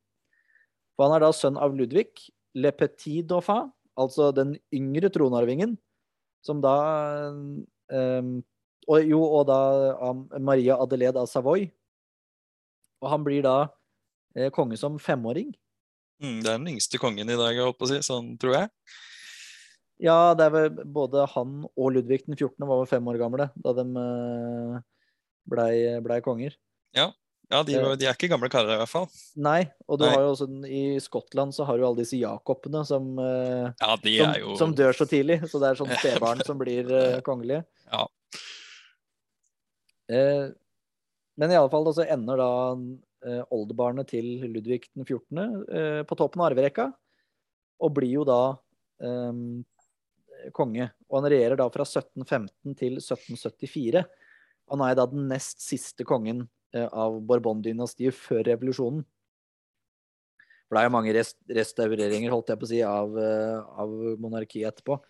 For 0.97 1.05
han 1.07 1.15
er 1.19 1.23
da 1.27 1.31
sønn 1.35 1.59
av 1.61 1.75
Ludvig 1.77 2.09
Le 2.57 2.73
Petit 2.75 3.21
Dauphin, 3.29 3.69
altså 4.01 4.31
den 4.35 4.55
yngre 4.73 5.11
tronarvingen, 5.13 5.75
som 6.45 6.61
da 6.63 6.75
eh, 7.91 8.31
og, 8.89 9.05
Jo, 9.05 9.21
og 9.21 9.45
da 9.49 9.59
av 10.01 10.25
Maria 10.41 10.79
Adelaide 10.81 11.21
av 11.21 11.29
Savoy. 11.29 11.67
Og 13.01 13.09
han 13.13 13.23
blir 13.25 13.45
da 13.45 13.55
eh, 14.35 14.49
konge 14.53 14.77
som 14.79 14.97
femåring. 15.01 15.53
Mm, 16.21 16.41
det 16.41 16.49
er 16.49 16.59
den 16.59 16.73
yngste 16.75 17.01
kongen 17.01 17.29
i 17.29 17.37
dag, 17.37 17.53
jeg 17.55 17.65
holdt 17.65 17.79
på 17.79 17.87
å 17.87 17.91
si, 17.93 18.01
sånn 18.05 18.35
tror 18.41 18.57
jeg. 18.57 18.69
Ja, 20.01 20.33
det 20.37 20.47
er 20.47 20.53
vel 20.53 20.85
både 20.89 21.27
han 21.29 21.61
og 21.69 21.91
Ludvig 21.93 22.23
den 22.25 22.33
14. 22.33 22.57
var 22.65 22.79
vel 22.79 22.89
fem 22.89 23.09
år 23.09 23.19
gamle 23.21 23.49
da 23.53 23.73
de 23.77 23.85
eh, 24.01 24.77
blei 25.49 25.73
ble 26.01 26.17
konger. 26.25 26.57
Ja, 26.97 27.11
Ja. 27.51 27.61
de, 27.67 27.75
de 27.99 28.07
er 28.07 28.15
ikke 28.15 28.29
gamle 28.31 28.47
karer 28.51 28.77
i 28.77 28.79
hvert 28.79 28.91
fall. 28.91 29.07
Nei, 29.35 29.65
og 29.87 29.99
du 29.99 30.05
Nei. 30.05 30.13
har 30.13 30.23
jo 30.23 30.31
også 30.31 30.47
i 30.67 30.83
Skottland 31.03 31.55
så 31.55 31.67
har 31.67 31.77
du 31.77 31.85
alle 31.87 31.99
disse 32.03 32.19
Jakobene 32.19 32.85
som, 32.87 33.11
eh, 33.19 33.67
Ja, 33.81 33.97
som, 33.99 34.35
jo 34.39 34.55
som 34.59 34.75
dør 34.77 34.95
så 34.95 35.07
tidlig. 35.09 35.41
Så 35.51 35.59
det 35.61 35.71
er 35.71 35.79
sånn 35.81 35.91
stebarn 35.99 36.43
som 36.47 36.59
blir 36.61 36.87
uh, 36.87 37.19
kongelige. 37.25 37.65
Ja. 37.91 38.05
Eh, 40.11 40.47
men 41.39 41.51
i 41.51 41.57
alle 41.57 41.71
fall 41.71 41.87
så 41.95 42.05
ender 42.05 42.39
da 42.41 42.51
eh, 43.27 43.43
oldebarnet 43.53 44.11
til 44.11 44.45
Ludvig 44.51 44.83
den 44.93 45.07
14. 45.07 45.43
Eh, 45.71 46.01
på 46.07 46.17
toppen 46.19 46.43
av 46.43 46.51
arverekka, 46.51 46.89
og 47.81 47.93
blir 47.95 48.19
jo 48.19 48.25
da 48.27 48.41
eh, 49.01 49.43
konge. 50.55 50.89
Og 51.09 51.19
han 51.19 51.29
regjerer 51.31 51.59
da 51.59 51.69
fra 51.73 51.85
1715 51.87 52.75
til 52.79 52.99
1774. 52.99 54.03
Han 54.71 54.83
er 54.85 54.97
da 54.97 55.07
den 55.09 55.27
nest 55.31 55.63
siste 55.63 56.05
kongen 56.07 56.45
eh, 56.45 56.60
av 56.79 57.17
Bourbon-dynastiet 57.27 58.15
før 58.15 58.43
revolusjonen. 58.47 59.03
For 60.67 60.77
det 60.77 60.81
er 60.85 60.87
jo 60.87 60.93
mange 60.95 61.13
rest 61.17 61.37
restaureringer, 61.51 62.31
holdt 62.31 62.47
jeg 62.53 62.59
på 62.61 62.67
å 62.67 62.69
si, 62.71 62.81
av, 62.87 63.17
eh, 63.19 63.57
av 63.83 63.95
monarkiet 64.23 64.69
etterpå. 64.71 65.01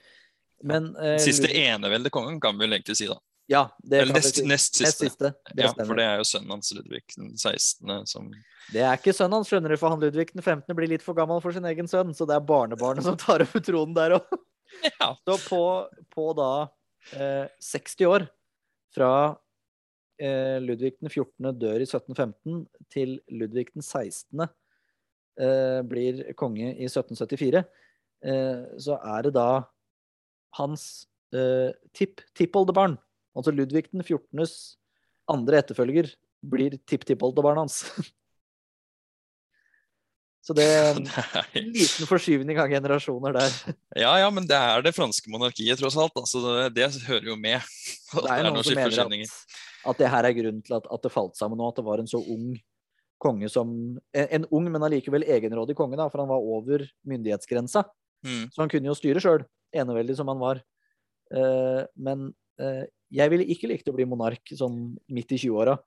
Men 0.65 0.95
eh, 0.97 1.19
Siste 1.21 1.49
enevelde 1.53 2.09
kongen, 2.13 2.39
kan 2.41 2.57
vi 2.57 2.65
vel 2.65 2.79
egentlig 2.79 2.97
si, 2.97 3.05
da. 3.09 3.19
Ja, 3.51 3.65
det 3.83 3.99
Eller 4.05 4.15
nest, 4.15 4.37
si. 4.39 4.45
nest 4.47 4.79
Nest 4.79 5.01
siste. 5.01 5.09
siste. 5.09 5.31
Det 5.53 5.65
Ja, 5.65 5.69
stemmer. 5.73 5.87
for 5.89 5.99
det 5.99 6.05
er 6.07 6.17
jo 6.21 6.25
sønnen 6.29 6.53
hans 6.55 6.71
Ludvig 6.73 7.01
den 7.17 7.33
16. 7.37 8.05
som 8.07 8.29
Det 8.71 8.81
er 8.81 8.95
ikke 8.97 9.13
sønnen 9.13 9.37
hans, 9.37 9.49
skjønner 9.51 9.73
du, 9.73 9.77
for 9.81 9.89
han 9.91 9.99
Ludvig 9.99 10.31
den 10.33 10.41
15. 10.45 10.73
blir 10.77 10.87
litt 10.93 11.03
for 11.03 11.13
gammel 11.17 11.41
for 11.43 11.51
sin 11.51 11.65
egen 11.67 11.89
sønn, 11.91 12.13
så 12.15 12.25
det 12.29 12.37
er 12.37 12.45
barnebarnet 12.47 13.03
som 13.03 13.17
tar 13.19 13.43
over 13.43 13.59
tronen 13.65 13.93
der 13.97 14.17
òg. 14.17 14.37
Ja. 14.87 15.11
Så 15.27 15.35
på, 15.49 15.61
på 16.15 16.29
da 16.37 16.51
eh, 17.19 17.49
60 17.59 18.07
år, 18.07 18.27
fra 18.95 19.09
eh, 20.21 20.57
Ludvig 20.61 20.95
den 20.99 21.09
14. 21.09 21.51
dør 21.57 21.81
i 21.81 21.87
1715 21.87 22.65
til 22.93 23.17
Ludvig 23.33 23.71
den 23.73 23.85
16. 23.85 24.45
Eh, 25.41 25.79
blir 25.87 26.23
konge 26.37 26.73
i 26.75 26.87
1774, 26.89 27.63
eh, 28.27 28.63
så 28.83 28.99
er 28.99 29.27
det 29.27 29.35
da 29.37 29.63
hans 30.59 31.07
eh, 31.33 31.71
tipp-tippoldebarn, 31.97 32.97
altså 33.35 33.53
Ludvig 33.55 33.87
den 33.89 34.03
14.s 34.03 34.75
andre 35.31 35.61
etterfølger, 35.63 36.11
blir 36.41 36.75
tipp-tippoldebarnet 36.89 37.63
hans. 37.65 37.85
Så 40.41 40.55
det 40.57 40.63
er 40.65 40.95
en 40.97 41.05
liten 41.75 42.07
forskyvning 42.09 42.57
av 42.57 42.71
generasjoner 42.71 43.35
der. 43.35 43.57
Ja, 44.03 44.15
ja, 44.23 44.29
men 44.33 44.47
det 44.49 44.57
er 44.57 44.81
det 44.81 44.95
franske 44.97 45.29
monarkiet, 45.29 45.77
tross 45.77 45.97
alt. 46.01 46.15
Altså, 46.17 46.41
det, 46.41 46.71
det 46.79 47.03
hører 47.05 47.27
jo 47.29 47.35
med. 47.37 47.61
At 47.61 48.23
Det 48.25 48.31
er 48.33 48.41
jo 48.41 48.47
noen 48.49 48.65
som 48.65 48.79
mener 48.79 49.03
at, 49.05 49.59
at 49.87 50.01
det 50.01 50.09
her 50.13 50.27
er 50.27 50.35
grunnen 50.37 50.61
til 50.65 50.77
at, 50.77 50.85
at 50.91 51.05
det 51.05 51.13
falt 51.13 51.37
sammen, 51.39 51.61
og 51.61 51.71
at 51.71 51.81
det 51.81 51.87
var 51.87 52.01
en 52.01 52.09
så 52.09 52.21
ung 52.21 52.53
konge 53.21 53.49
som 53.53 53.69
En, 54.17 54.27
en 54.37 54.45
ung, 54.49 54.67
men 54.73 54.83
allikevel 54.85 55.25
egenrådig 55.29 55.75
konge, 55.77 55.97
da, 55.99 56.07
for 56.09 56.23
han 56.23 56.31
var 56.31 56.41
over 56.41 56.85
myndighetsgrensa. 57.07 57.85
Mm. 58.25 58.47
Så 58.53 58.61
han 58.63 58.71
kunne 58.71 58.89
jo 58.89 58.97
styre 58.97 59.21
sjøl, 59.23 59.45
eneveldig 59.73 60.17
som 60.17 60.29
han 60.31 60.41
var. 60.41 60.61
Uh, 61.31 61.85
men 61.95 62.31
uh, 62.61 62.83
jeg 63.13 63.31
ville 63.31 63.47
ikke 63.53 63.69
likt 63.69 63.89
å 63.91 63.95
bli 63.95 64.07
monark 64.09 64.53
sånn 64.57 64.95
midt 65.13 65.35
i 65.35 65.39
20-åra. 65.41 65.77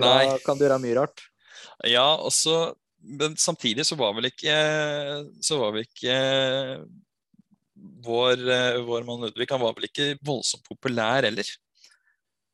Da 0.00 0.38
kan 0.44 0.58
du 0.58 0.64
gjøre 0.64 0.80
mye 0.82 0.96
rart. 1.00 1.22
Ja, 1.88 2.14
og 2.14 2.30
så 2.30 2.76
Men 3.02 3.34
samtidig 3.40 3.82
så 3.88 3.96
var 3.98 4.12
vel 4.14 4.28
ikke 4.28 4.52
Så 5.42 5.56
var 5.58 5.72
vel 5.74 5.82
ikke 5.82 6.14
vår, 8.04 8.44
eh, 8.54 8.78
vår 8.86 9.06
mann 9.08 9.24
Ludvig 9.24 9.48
Han 9.50 9.62
var 9.64 9.74
vel 9.74 9.88
ikke 9.88 10.12
voldsomt 10.22 10.62
populær 10.68 11.26
heller. 11.26 11.48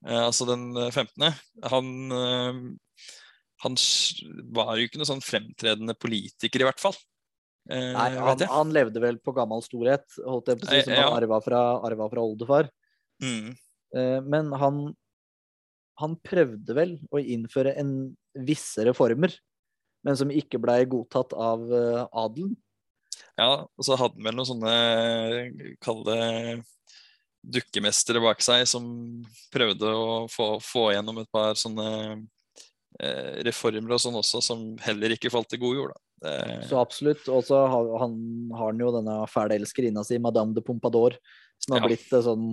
Eh, 0.04 0.22
altså 0.22 0.46
den 0.48 0.68
15. 0.90 1.30
Han 1.72 1.92
eh, 2.12 2.58
Han 3.64 3.76
var 4.52 4.76
jo 4.76 4.84
ikke 4.86 5.00
noen 5.00 5.08
sånn 5.14 5.24
fremtredende 5.24 5.94
politiker, 5.96 6.60
i 6.60 6.66
hvert 6.68 6.82
fall. 6.82 6.96
Eh, 7.70 7.92
Nei, 7.96 8.10
han, 8.20 8.44
han 8.52 8.74
levde 8.74 9.00
vel 9.02 9.16
på 9.18 9.32
gammel 9.34 9.64
storhet, 9.64 10.04
holdt 10.22 10.52
jeg 10.52 10.60
på 10.60 10.68
å 10.68 10.70
si, 10.70 10.82
som 10.84 10.92
Eh, 10.92 11.00
ja. 11.00 11.08
han 11.08 11.16
arva 11.18 11.40
fra, 11.42 11.62
arva 11.88 12.06
fra 12.12 12.22
oldefar. 12.22 12.68
Mm. 13.24 13.56
Eh, 13.96 14.20
Men 14.28 14.52
han, 14.60 14.84
han 16.02 16.18
prøvde 16.20 16.76
vel 16.76 16.94
å 17.10 17.22
innføre 17.22 17.74
en 17.80 17.96
visse 18.46 18.84
reformer, 18.86 19.32
men 20.06 20.20
som 20.20 20.30
ikke 20.30 20.60
blei 20.62 20.84
godtatt 20.86 21.32
av 21.32 21.64
eh, 21.72 22.04
adelen. 22.12 22.54
Ja, 23.40 23.64
og 23.64 23.84
så 23.84 23.96
hadde 23.98 24.20
han 24.20 24.28
vel 24.28 24.36
noen 24.36 24.48
sånne 24.48 25.76
Kall 25.84 25.98
det 26.06 26.20
dukkemestere 27.46 28.18
bak 28.24 28.40
seg 28.42 28.64
som 28.66 28.86
prøvde 29.54 29.86
å 29.94 30.24
få, 30.32 30.56
få 30.64 30.88
gjennom 30.96 31.20
et 31.22 31.28
par 31.30 31.54
sånne 31.58 31.86
eh, 33.00 33.42
reformer 33.46 33.94
og 33.96 34.02
sånn 34.02 34.18
også, 34.18 34.42
som 34.42 34.64
heller 34.82 35.14
ikke 35.14 35.30
falt 35.30 35.54
i 35.54 35.60
god 35.62 35.78
jord. 35.78 35.96
Det, 36.22 36.36
Så 36.70 36.78
absolutt. 36.80 37.26
Og 37.28 37.44
så 37.46 37.60
har 37.70 37.90
han, 38.02 38.16
har 38.56 38.72
han 38.72 38.80
jo 38.82 38.92
denne 38.98 39.18
fæle 39.30 39.58
elskerinna 39.60 40.02
si, 40.06 40.18
Madame 40.22 40.56
de 40.56 40.64
Pompadour, 40.64 41.18
som 41.62 41.76
har 41.76 41.84
Ja. 41.86 41.92
blitt 41.92 42.08
et 42.12 42.24
sånn 42.26 42.48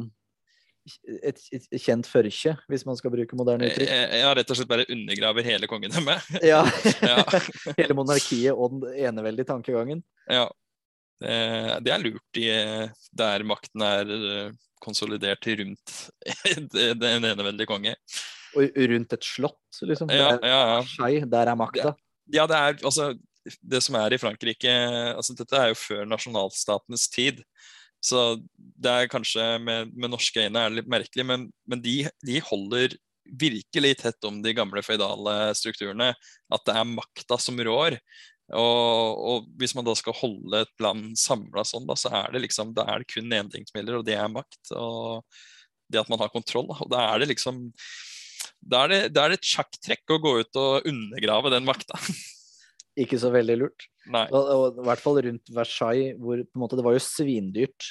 et, 1.23 1.39
et, 1.55 1.63
et 1.71 1.79
kjent 1.79 2.03
førkje, 2.11 2.57
hvis 2.67 2.81
man 2.83 2.97
skal 2.99 3.13
bruke 3.13 3.37
moderne 3.39 3.69
uttrykk. 3.69 3.87
Ja, 4.19 4.33
rett 4.35 4.49
og 4.51 4.57
slett 4.59 4.67
bare 4.67 4.83
undergraver 4.91 5.45
hele 5.47 5.69
kongedømmet. 5.71 6.27
Ja. 6.43 6.59
Ja. 7.07 7.23
Hele 7.79 7.95
monarkiet 7.95 8.51
og 8.51 8.81
den 8.81 8.97
eneveldige 9.07 9.47
tankegangen. 9.47 10.03
ja. 10.29 10.49
Det, 11.21 11.35
det 11.85 11.93
er 11.93 12.01
lurt 12.01 12.39
i, 12.39 12.47
der 13.15 13.45
makten 13.47 13.83
er 13.85 14.13
eh, 14.13 14.55
konsolidert 14.83 15.45
rundt 15.59 15.93
den 17.03 17.29
eneveldige 17.29 17.69
konge. 17.69 17.95
Og 18.53 18.81
rundt 18.93 19.13
et 19.15 19.25
slott, 19.25 19.79
liksom. 19.81 20.11
Ja, 20.13 20.33
ja, 20.41 20.63
ja. 20.99 21.21
Der 21.29 21.53
er 21.53 21.57
makta. 21.57 21.93
Ja, 22.31 22.47
det 22.47 22.57
er 22.57 22.77
altså 22.85 23.13
Det 23.59 23.81
som 23.83 23.97
er 23.99 24.13
i 24.15 24.17
Frankrike 24.21 24.71
altså 25.11 25.33
Dette 25.35 25.57
er 25.59 25.73
jo 25.73 25.75
før 25.75 26.05
nasjonalstatenes 26.07 27.09
tid. 27.11 27.41
Så 28.03 28.37
det 28.55 28.91
er 28.91 29.09
kanskje 29.11 29.43
med, 29.63 29.91
med 29.95 30.11
norske 30.11 30.45
øyne 30.45 30.59
er 30.59 30.71
det 30.71 30.81
litt 30.81 30.91
merkelig, 30.91 31.25
men, 31.27 31.47
men 31.67 31.81
de, 31.83 31.97
de 32.27 32.39
holder 32.43 32.95
virkelig 33.39 33.93
tett 34.01 34.27
om 34.27 34.41
de 34.43 34.51
gamle 34.55 34.83
føydale 34.83 35.53
strukturene. 35.55 36.09
At 36.51 36.65
det 36.67 36.75
er 36.75 36.89
makta 36.89 37.39
som 37.39 37.59
rår. 37.63 37.95
Og, 38.51 39.21
og 39.23 39.45
hvis 39.59 39.71
man 39.77 39.85
da 39.87 39.93
skal 39.95 40.15
holde 40.17 40.65
et 40.65 40.83
land 40.83 41.13
samla 41.19 41.63
sånn, 41.65 41.87
da, 41.87 41.95
så 41.97 42.11
er 42.11 42.33
det 42.33 42.43
liksom 42.43 42.73
Da 42.75 42.83
er 42.91 43.01
det 43.01 43.11
kun 43.13 43.31
én 43.31 43.49
ting 43.51 43.63
som 43.69 43.79
gjelder, 43.79 44.01
og 44.01 44.07
det 44.07 44.17
er 44.19 44.31
makt. 44.31 44.59
Og 44.75 45.23
det 45.87 46.01
at 46.01 46.11
man 46.11 46.21
har 46.21 46.33
kontroll. 46.33 46.67
da. 46.71 46.79
Og 46.83 46.91
da 46.91 47.07
er 47.13 47.23
det 47.23 47.31
liksom 47.33 47.65
Da 48.59 48.83
er 48.83 48.93
det, 48.93 49.01
da 49.15 49.25
er 49.25 49.33
det 49.33 49.41
et 49.41 49.51
sjakktrekk 49.53 50.15
å 50.15 50.21
gå 50.23 50.37
ut 50.43 50.59
og 50.59 50.87
undergrave 50.89 51.51
den 51.53 51.67
makta. 51.67 51.99
Ikke 53.03 53.17
så 53.17 53.31
veldig 53.33 53.57
lurt. 53.57 53.87
Nei. 54.11 54.27
Og, 54.29 54.39
og 54.53 54.79
I 54.83 54.87
hvert 54.87 55.01
fall 55.01 55.19
rundt 55.25 55.51
Versailles, 55.55 56.17
hvor 56.21 56.43
på 56.43 56.57
en 56.59 56.61
måte, 56.61 56.77
det 56.77 56.85
var 56.85 56.93
jo 56.93 57.01
svindyrt 57.01 57.87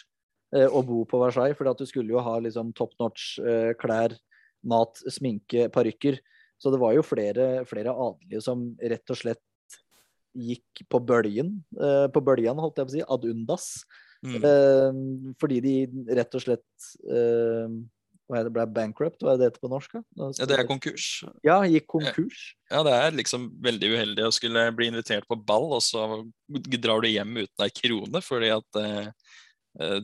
eh, 0.54 0.68
å 0.68 0.84
bo 0.86 1.02
på 1.08 1.18
Versailles. 1.20 1.58
at 1.58 1.80
du 1.80 1.88
skulle 1.88 2.14
jo 2.14 2.22
ha 2.22 2.36
liksom 2.38 2.70
top 2.78 2.94
notch 3.02 3.34
eh, 3.42 3.72
klær, 3.80 4.14
mat, 4.62 5.02
sminke, 5.10 5.66
parykker. 5.74 6.20
Så 6.62 6.70
det 6.70 6.78
var 6.78 6.94
jo 6.94 7.02
flere, 7.02 7.64
flere 7.66 7.90
adelige 7.90 8.44
som 8.44 8.68
rett 8.78 9.10
og 9.10 9.18
slett 9.18 9.42
gikk 10.32 10.84
på 10.90 11.00
bølgen. 11.04 11.56
Eh, 11.76 12.06
på 12.12 12.22
bølgen, 12.24 12.60
holdt 12.62 12.80
jeg 12.80 12.88
på 12.88 12.92
å 12.92 12.96
si. 12.96 13.02
Ad 13.16 13.26
undas. 13.28 13.66
Mm. 14.22 14.38
Eh, 14.38 15.34
fordi 15.42 15.58
de 15.64 15.74
rett 16.18 16.38
og 16.38 16.44
slett 16.44 16.88
eh, 17.10 17.74
hva 18.30 18.38
er 18.38 18.46
det, 18.46 18.52
ble 18.54 18.66
bankrupt, 18.72 19.20
hva 19.20 19.34
er 19.34 19.40
det 19.40 19.50
heter 19.50 19.64
på 19.64 19.70
norsk? 19.72 19.96
da? 19.98 20.28
Ja, 20.38 20.48
det 20.48 20.56
er 20.56 20.68
konkurs. 20.68 21.08
Ja, 21.44 21.58
gikk 21.68 21.88
konkurs. 21.90 22.44
Ja, 22.70 22.84
det 22.86 22.94
er 22.96 23.16
liksom 23.18 23.50
veldig 23.64 23.90
uheldig 23.92 24.28
å 24.28 24.34
skulle 24.34 24.68
bli 24.76 24.88
invitert 24.92 25.26
på 25.28 25.36
ball, 25.36 25.68
og 25.76 25.82
så 25.84 26.22
drar 26.78 27.02
du 27.02 27.10
hjem 27.10 27.42
uten 27.42 27.66
ei 27.66 27.74
krone 27.82 28.22
fordi 28.24 28.52
at 28.54 28.80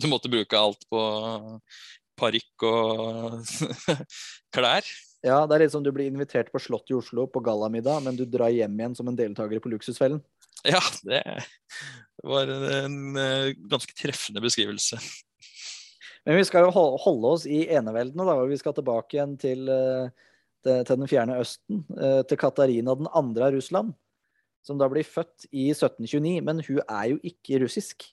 du 0.01 0.07
måtte 0.11 0.31
bruke 0.33 0.61
alt 0.61 0.85
på 0.91 1.01
parykk 2.19 2.67
og 2.69 3.39
klær. 4.57 4.93
Ja, 5.27 5.41
det 5.47 5.57
er 5.57 5.65
litt 5.65 5.75
som 5.75 5.83
du 5.83 5.91
blir 5.95 6.07
invitert 6.07 6.53
på 6.55 6.61
Slottet 6.63 6.93
i 6.93 6.99
Oslo 6.99 7.27
på 7.31 7.43
gallamiddag, 7.43 8.05
men 8.05 8.19
du 8.19 8.23
drar 8.29 8.53
hjem 8.55 8.77
igjen 8.79 8.95
som 8.95 9.09
en 9.11 9.17
deltaker 9.19 9.63
på 9.63 9.73
Luksusfellen. 9.73 10.21
Ja, 10.67 10.83
det 11.07 11.23
var 12.27 12.51
en 12.51 13.17
eh, 13.19 13.55
ganske 13.71 13.95
treffende 13.99 14.43
beskrivelse. 14.43 14.99
Men 16.27 16.39
vi 16.39 16.45
skal 16.47 16.67
jo 16.67 16.87
holde 17.03 17.31
oss 17.31 17.47
i 17.49 17.65
eneveldene, 17.73 18.27
da, 18.27 18.37
vi 18.47 18.59
skal 18.61 18.75
tilbake 18.77 19.17
igjen 19.17 19.35
til, 19.41 19.65
eh, 19.73 20.11
til, 20.67 20.85
til 20.87 21.01
den 21.01 21.11
fjerne 21.11 21.39
østen, 21.43 21.83
eh, 21.99 22.21
til 22.29 22.41
Katarina 22.41 22.95
den 22.99 23.11
andre 23.17 23.49
av 23.49 23.59
Russland, 23.59 23.95
som 24.67 24.79
da 24.79 24.91
blir 24.93 25.07
født 25.07 25.49
i 25.51 25.71
1729, 25.73 26.39
men 26.47 26.63
hun 26.67 26.83
er 26.85 27.15
jo 27.15 27.21
ikke 27.27 27.63
russisk. 27.65 28.07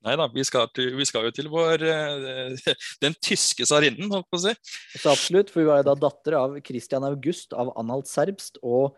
Nei 0.00 0.14
da, 0.16 0.26
vi 0.32 0.40
vi 0.40 1.04
skal 1.04 1.26
jo 1.26 1.32
til 1.36 1.50
vår 1.52 1.82
eh, 1.84 2.72
Den 3.04 3.16
tyske 3.20 3.66
tsarinnen, 3.68 4.08
holdt 4.08 4.30
på 4.32 4.38
å 4.38 4.44
si. 4.46 4.54
Så 4.96 5.12
absolutt, 5.12 5.52
for 5.52 5.60
hun 5.60 5.74
er 5.74 5.82
jo 5.82 5.90
da 5.90 5.96
datter 6.06 6.36
av 6.38 6.56
Christian 6.64 7.04
August 7.04 7.52
av 7.52 7.72
Anhalt-Serbst 7.80 8.62
og 8.64 8.96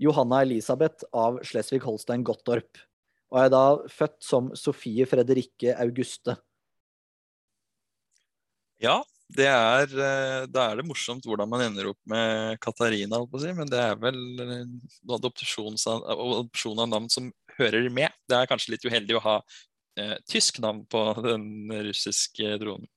Johanna 0.00 0.42
Elisabeth 0.46 1.06
av 1.12 1.38
Slesvig-Holstein 1.46 2.24
Gottorp. 2.26 2.82
og 3.30 3.38
er 3.44 3.50
da 3.52 3.64
født 3.86 4.18
som 4.26 4.50
Sofie 4.58 5.06
Fredrikke 5.06 5.76
Auguste. 5.78 6.34
Ja, 8.82 8.96
det 9.30 9.46
er, 9.46 9.86
eh, 9.86 10.46
da 10.50 10.64
er 10.66 10.80
det 10.80 10.86
morsomt 10.88 11.26
hvordan 11.28 11.48
man 11.50 11.62
ender 11.62 11.92
opp 11.92 12.00
med 12.10 12.58
Katarina, 12.64 13.20
si, 13.38 13.52
men 13.54 13.68
det 13.70 13.78
er 13.78 13.94
vel 14.00 14.18
eh, 14.42 14.64
adopsjon 15.14 15.78
av 15.78 16.88
navn 16.90 17.06
som 17.12 17.30
hører 17.58 17.86
med. 17.92 18.10
Det 18.26 18.38
er 18.38 18.50
kanskje 18.50 18.74
litt 18.74 18.86
uheldig 18.88 19.18
å 19.20 19.22
ha 19.28 19.36
eh, 20.00 20.16
tysk 20.28 20.62
navn 20.64 20.86
på 20.90 21.04
den 21.24 21.44
russiske 21.90 22.56
dronen. 22.62 22.88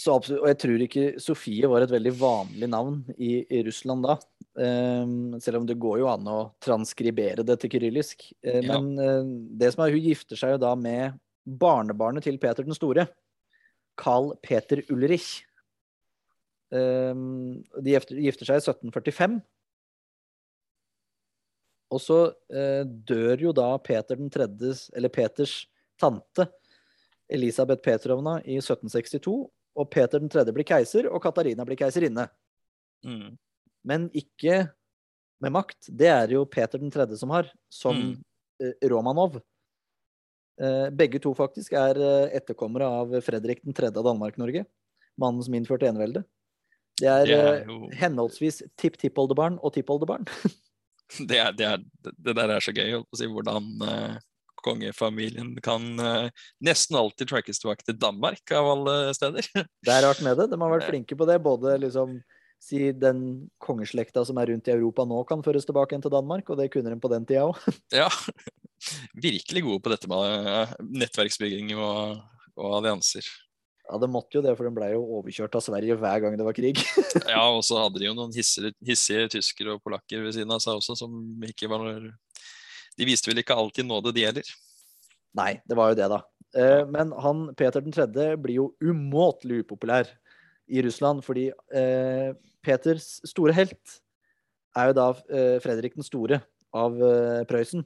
Så 0.00 0.14
absolutt, 0.16 0.40
og 0.40 0.48
jeg 0.48 0.58
tror 0.62 0.82
ikke 0.84 1.06
Sofie 1.20 1.68
var 1.68 1.84
et 1.84 1.92
veldig 1.92 2.12
vanlig 2.16 2.68
navn 2.72 3.02
i, 3.18 3.42
i 3.44 3.60
Russland 3.66 4.06
da. 4.06 4.16
Um, 4.56 5.36
selv 5.40 5.60
om 5.60 5.66
det 5.68 5.78
går 5.80 6.00
jo 6.00 6.08
an 6.10 6.26
å 6.28 6.38
transkribere 6.62 7.44
det 7.46 7.58
til 7.60 7.74
kyrillisk. 7.74 8.24
Uh, 8.40 8.60
Ja. 8.64 8.78
Men 8.78 8.94
uh, 8.96 9.28
det 9.60 9.74
som 9.74 9.84
er, 9.84 9.92
hun 9.94 10.06
gifter 10.08 10.40
seg 10.40 10.54
jo 10.54 10.62
da 10.62 10.72
med 10.78 11.18
barnebarnet 11.44 12.24
til 12.24 12.40
Peter 12.40 12.64
den 12.64 12.76
store. 12.76 13.06
Carl 14.00 14.32
Peter 14.42 14.80
Ulrich. 14.88 15.42
Um, 16.70 17.60
de 17.82 17.96
gifter, 17.98 18.46
seg 18.46 18.60
i 18.60 18.64
1745. 18.64 19.40
Og 21.90 22.00
så 22.00 22.20
uh, 22.32 22.82
dør 22.86 23.46
jo 23.48 23.52
da 23.56 23.74
Peter 23.84 24.16
den 24.16 24.32
tredjes, 24.32 24.88
eller 24.96 25.12
Peters 25.12 25.64
tante, 26.00 26.48
Elisabeth 27.30 27.84
Petrovna, 27.84 28.38
i 28.42 28.58
1762. 28.58 29.36
Og 29.80 29.86
Peter 29.92 30.18
den 30.18 30.30
tredje 30.32 30.52
blir 30.54 30.66
keiser, 30.66 31.06
og 31.06 31.22
Katarina 31.22 31.64
blir 31.68 31.78
keiserinne. 31.78 32.26
Mm. 33.06 33.36
Men 33.86 34.08
ikke 34.16 34.64
med 35.40 35.54
makt. 35.54 35.86
Det 35.88 36.10
er 36.10 36.34
jo 36.34 36.42
Peter 36.50 36.80
den 36.82 36.90
tredje 36.92 37.16
som 37.20 37.30
har, 37.32 37.48
som 37.72 37.96
Mm. 37.96 38.24
eh, 38.60 38.88
Romanov. 38.90 39.38
Eh, 40.60 40.90
begge 40.90 41.20
to 41.22 41.32
faktisk 41.32 41.72
er 41.72 41.96
eh, 41.96 42.36
etterkommere 42.36 42.84
av 42.84 43.14
Fredrik 43.24 43.62
den 43.64 43.72
tredje 43.72 43.96
av 43.96 44.04
Danmark-Norge. 44.04 44.66
Mannen 45.16 45.42
som 45.42 45.54
innførte 45.54 45.88
enevelde. 45.88 46.24
Det 47.00 47.08
er, 47.08 47.24
Det 47.24 47.38
er 47.38 47.64
jo 47.64 47.88
henholdsvis 47.96 48.62
tipp-tippoldebarn 48.76 49.56
og 49.62 49.72
tippoldebarn. 49.72 50.26
det, 51.30 51.38
er, 51.38 51.52
det, 51.56 51.64
er, 51.64 52.12
det 52.18 52.34
der 52.36 52.52
er 52.52 52.60
så 52.60 52.74
gøy, 52.76 52.98
å 53.00 53.16
si, 53.16 53.24
hvordan 53.30 53.70
kongefamilien 54.64 55.54
kan 55.64 55.86
uh, 56.00 56.44
nesten 56.64 56.98
alltid 57.00 57.30
trackes 57.30 57.62
tilbake 57.62 57.86
til 57.86 57.98
Danmark, 58.00 58.42
av 58.56 58.68
alle 58.74 58.98
steder. 59.16 59.48
Det 59.86 59.94
er 59.94 60.04
rart 60.06 60.22
med 60.24 60.38
det. 60.40 60.50
De 60.52 60.60
har 60.60 60.74
vært 60.76 60.90
flinke 60.90 61.18
på 61.18 61.28
det. 61.28 61.40
Både 61.44 61.78
liksom 61.82 62.18
si 62.60 62.90
den 62.92 63.48
kongeslekta 63.62 64.22
som 64.28 64.38
er 64.40 64.52
rundt 64.52 64.68
i 64.68 64.74
Europa 64.74 65.06
nå, 65.08 65.22
kan 65.28 65.44
føres 65.44 65.66
tilbake 65.68 65.94
igjen 65.94 66.04
til 66.04 66.12
Danmark, 66.12 66.50
og 66.52 66.60
det 66.60 66.68
kunne 66.72 66.92
de 66.92 67.00
på 67.00 67.10
den 67.12 67.26
tida 67.28 67.46
òg. 67.50 67.60
ja, 67.94 68.08
virkelig 69.28 69.64
gode 69.66 69.84
på 69.84 69.92
dette 69.94 70.10
med 70.10 70.50
eh, 70.50 70.74
nettverksbygging 71.04 71.72
og, 71.78 72.20
og 72.60 72.80
allianser. 72.80 73.24
Ja, 73.90 73.98
det 73.98 74.10
måtte 74.12 74.38
jo 74.38 74.42
det, 74.44 74.52
for 74.54 74.68
de 74.68 74.74
ble 74.76 74.92
jo 74.92 75.00
overkjørt 75.18 75.56
av 75.58 75.64
Sverige 75.64 75.96
hver 75.98 76.20
gang 76.22 76.36
det 76.38 76.44
var 76.46 76.54
krig. 76.54 76.78
Ja, 77.24 77.42
og 77.48 77.64
så 77.66 77.80
hadde 77.80 77.98
de 77.98 78.06
jo 78.06 78.14
noen 78.14 78.30
hissige, 78.36 78.70
hissige 78.86 79.24
tyskere 79.34 79.74
og 79.74 79.82
polakker 79.82 80.22
ved 80.22 80.36
siden 80.36 80.52
av 80.54 80.60
seg 80.62 80.78
også, 80.78 80.94
som 81.00 81.16
ikke 81.48 81.66
var 81.72 81.88
De 82.98 83.06
viste 83.08 83.30
vel 83.30 83.42
ikke 83.42 83.56
alltid 83.56 83.86
nåde, 83.88 84.12
de 84.16 84.26
heller. 84.26 84.52
Nei, 85.36 85.52
det 85.68 85.78
var 85.78 85.92
jo 85.92 85.98
det, 86.00 86.08
da. 86.10 86.20
Eh, 86.56 86.82
men 86.90 87.12
han 87.22 87.48
Peter 87.58 87.84
3. 87.84 88.36
blir 88.40 88.56
jo 88.56 88.70
umåtelig 88.82 89.62
upopulær 89.64 90.08
i 90.70 90.82
Russland, 90.82 91.22
fordi 91.26 91.50
eh, 91.74 92.32
Peters 92.62 93.20
store 93.28 93.54
helt 93.54 94.00
er 94.78 94.90
jo 94.90 94.98
da 94.98 95.08
eh, 95.30 95.56
Fredrik 95.62 95.96
den 95.98 96.06
store 96.06 96.42
av 96.74 96.94
Prøysen. 97.50 97.82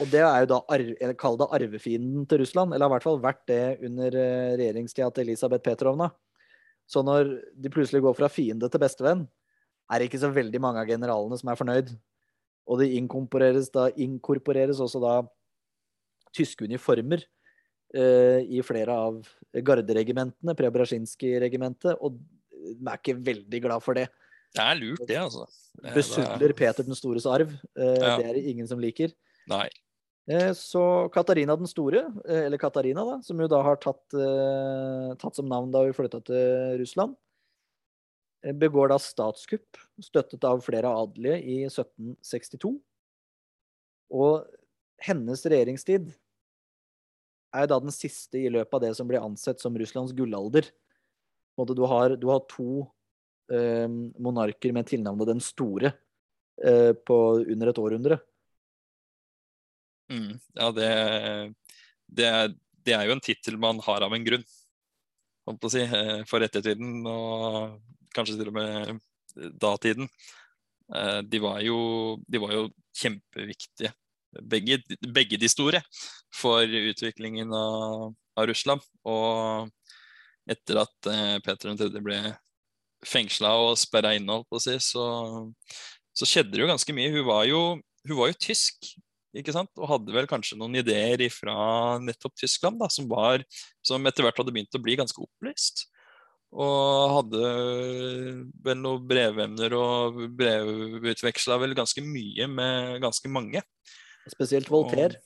Og 0.00 0.08
det 0.08 0.22
er 0.24 0.44
jo 0.44 0.54
da 0.54 1.12
kall 1.20 1.36
det 1.36 1.50
arvefienden 1.52 2.24
til 2.28 2.40
Russland, 2.40 2.72
eller 2.72 2.86
har 2.86 2.92
i 2.92 2.94
hvert 2.94 3.04
fall 3.04 3.20
vært 3.20 3.42
det 3.50 3.64
under 3.84 4.14
regjeringstida 4.56 5.10
til 5.12 5.26
Elisabeth 5.26 5.60
Petrovna. 5.66 6.08
Så 6.88 7.02
når 7.04 7.28
de 7.52 7.72
plutselig 7.72 8.00
går 8.00 8.16
fra 8.16 8.30
fiende 8.32 8.70
til 8.72 8.80
bestevenn, 8.80 9.26
er 9.92 10.00
det 10.00 10.08
ikke 10.08 10.22
så 10.22 10.32
veldig 10.32 10.62
mange 10.64 10.80
av 10.80 10.88
generalene 10.88 11.36
som 11.36 11.52
er 11.52 11.60
fornøyd. 11.60 11.92
Og 12.68 12.78
det 12.78 12.90
inkorporeres, 12.94 13.70
da, 13.74 13.88
inkorporeres 13.98 14.78
også 14.80 15.00
da 15.02 15.14
tyske 16.36 16.64
uniformer 16.64 17.24
eh, 17.94 18.40
i 18.48 18.62
flere 18.64 18.94
av 18.94 19.18
garderegimentene, 19.52 20.54
Preobrasjinskij-regimentet, 20.56 21.96
og 22.00 22.16
de 22.52 22.88
er 22.88 22.98
ikke 23.00 23.18
veldig 23.26 23.60
glad 23.66 23.82
for 23.84 23.98
det. 23.98 24.06
Det 24.52 24.62
er 24.62 24.76
lurt, 24.78 25.02
det, 25.08 25.16
altså. 25.18 25.46
Det 25.80 25.90
er- 25.90 25.94
Besudler 25.96 26.52
Peter 26.56 26.84
den 26.84 26.94
stores 26.94 27.26
arv. 27.26 27.50
Eh, 27.76 27.96
Ja. 28.00 28.16
Det 28.18 28.26
er 28.26 28.32
det 28.34 28.44
ingen 28.46 28.66
som 28.68 28.78
liker. 28.78 29.12
Nei. 29.48 29.68
Eh, 30.28 30.52
Så 30.54 31.10
Katarina 31.10 31.56
den 31.58 31.66
store, 31.66 32.04
eh, 32.28 32.44
eller 32.46 32.58
Katarina, 32.58 33.04
da, 33.04 33.20
som 33.22 33.38
jo 33.40 33.48
da 33.48 33.60
har 33.62 33.76
tatt, 33.76 34.04
eh, 34.14 35.14
tatt 35.16 35.34
som 35.34 35.48
navn 35.48 35.70
da 35.72 35.82
vi 35.84 35.90
flytta 35.92 36.22
til 36.24 36.78
Russland, 36.78 37.16
begår 38.58 38.90
da 38.90 38.98
statskupp, 38.98 39.78
støttet 40.02 40.44
av 40.44 40.62
flere 40.64 40.90
adelige 40.90 41.38
i 41.42 41.58
1762. 41.68 42.72
Og 44.12 44.42
hennes 45.02 45.44
regjeringstid 45.46 46.10
er 47.52 47.68
da 47.68 47.78
den 47.82 47.92
siste 47.94 48.40
i 48.40 48.50
løpet 48.52 48.78
av 48.78 48.82
det 48.84 48.92
som 48.98 49.08
blir 49.08 49.22
ansett 49.22 49.60
som 49.62 49.76
Russlands 49.78 50.14
gullalder. 50.16 50.66
Du 51.68 51.84
har, 51.86 52.16
du 52.16 52.26
har 52.30 52.44
to 52.48 52.86
eh, 53.52 53.88
monarker 53.88 54.72
med 54.72 54.88
tilnavnet 54.88 55.28
Den 55.28 55.42
store 55.44 55.92
eh, 56.64 56.92
på 56.96 57.18
under 57.44 57.70
et 57.70 57.78
århundre. 57.78 58.18
Mm. 60.12 60.40
Ja, 60.56 60.70
det, 60.72 60.88
det, 62.08 62.30
det 62.84 62.96
er 62.96 63.06
jo 63.06 63.16
en 63.16 63.24
tittel 63.24 63.60
man 63.60 63.80
har 63.84 64.04
av 64.04 64.16
en 64.16 64.24
grunn, 64.24 64.44
holdt 65.48 65.60
på 65.60 65.70
å 65.70 65.74
si, 65.76 65.84
eh, 65.84 66.24
for 66.28 66.44
ettertiden, 66.44 67.04
og 67.06 67.78
kanskje 68.16 68.38
til 68.38 68.52
og 68.52 68.56
med 68.56 69.02
datiden. 69.60 70.08
Eh, 70.94 71.20
De 71.22 71.42
var 71.42 71.60
jo, 71.64 72.18
de 72.28 72.40
var 72.42 72.54
jo 72.56 72.68
kjempeviktige, 72.98 73.92
begge, 74.48 74.80
begge 75.12 75.38
de 75.40 75.48
store, 75.48 75.82
for 76.32 76.64
utviklingen 76.64 77.52
av, 77.56 78.12
av 78.36 78.48
Russland. 78.48 78.84
Og 79.08 79.70
etter 80.50 80.82
at 80.82 81.10
eh, 81.10 81.38
Peter 81.44 81.76
3. 81.78 82.02
ble 82.02 82.18
fengsla 83.06 83.54
og 83.58 83.78
sperra 83.80 84.14
inne, 84.14 84.40
si, 84.62 84.76
så, 84.82 85.06
så 86.14 86.28
skjedde 86.28 86.54
det 86.54 86.62
jo 86.62 86.70
ganske 86.70 86.94
mye. 86.94 87.12
Hun 87.14 87.26
var 87.26 87.46
jo, 87.48 87.62
hun 88.08 88.18
var 88.18 88.30
jo 88.30 88.38
tysk, 88.48 88.92
ikke 89.36 89.54
sant? 89.54 89.72
og 89.80 89.88
hadde 89.88 90.14
vel 90.14 90.28
kanskje 90.30 90.58
noen 90.60 90.76
ideer 90.82 91.24
fra 91.32 91.98
nettopp 92.02 92.36
Tyskland, 92.42 92.78
da, 92.82 92.90
som, 92.92 93.08
var, 93.10 93.44
som 93.84 94.04
etter 94.06 94.26
hvert 94.26 94.38
hadde 94.38 94.54
begynt 94.54 94.78
å 94.78 94.82
bli 94.82 94.98
ganske 95.00 95.24
opplyst. 95.24 95.86
Og 96.52 97.14
hadde 97.16 97.42
vel 98.64 98.80
noen 98.80 99.06
brevemner 99.08 99.72
og 99.76 100.18
brevutveksla 100.36 101.56
vel 101.62 101.72
ganske 101.78 102.04
mye 102.04 102.48
med 102.50 102.98
ganske 103.04 103.30
mange. 103.32 103.62
Spesielt 104.28 104.68
Voltaire. 104.70 105.22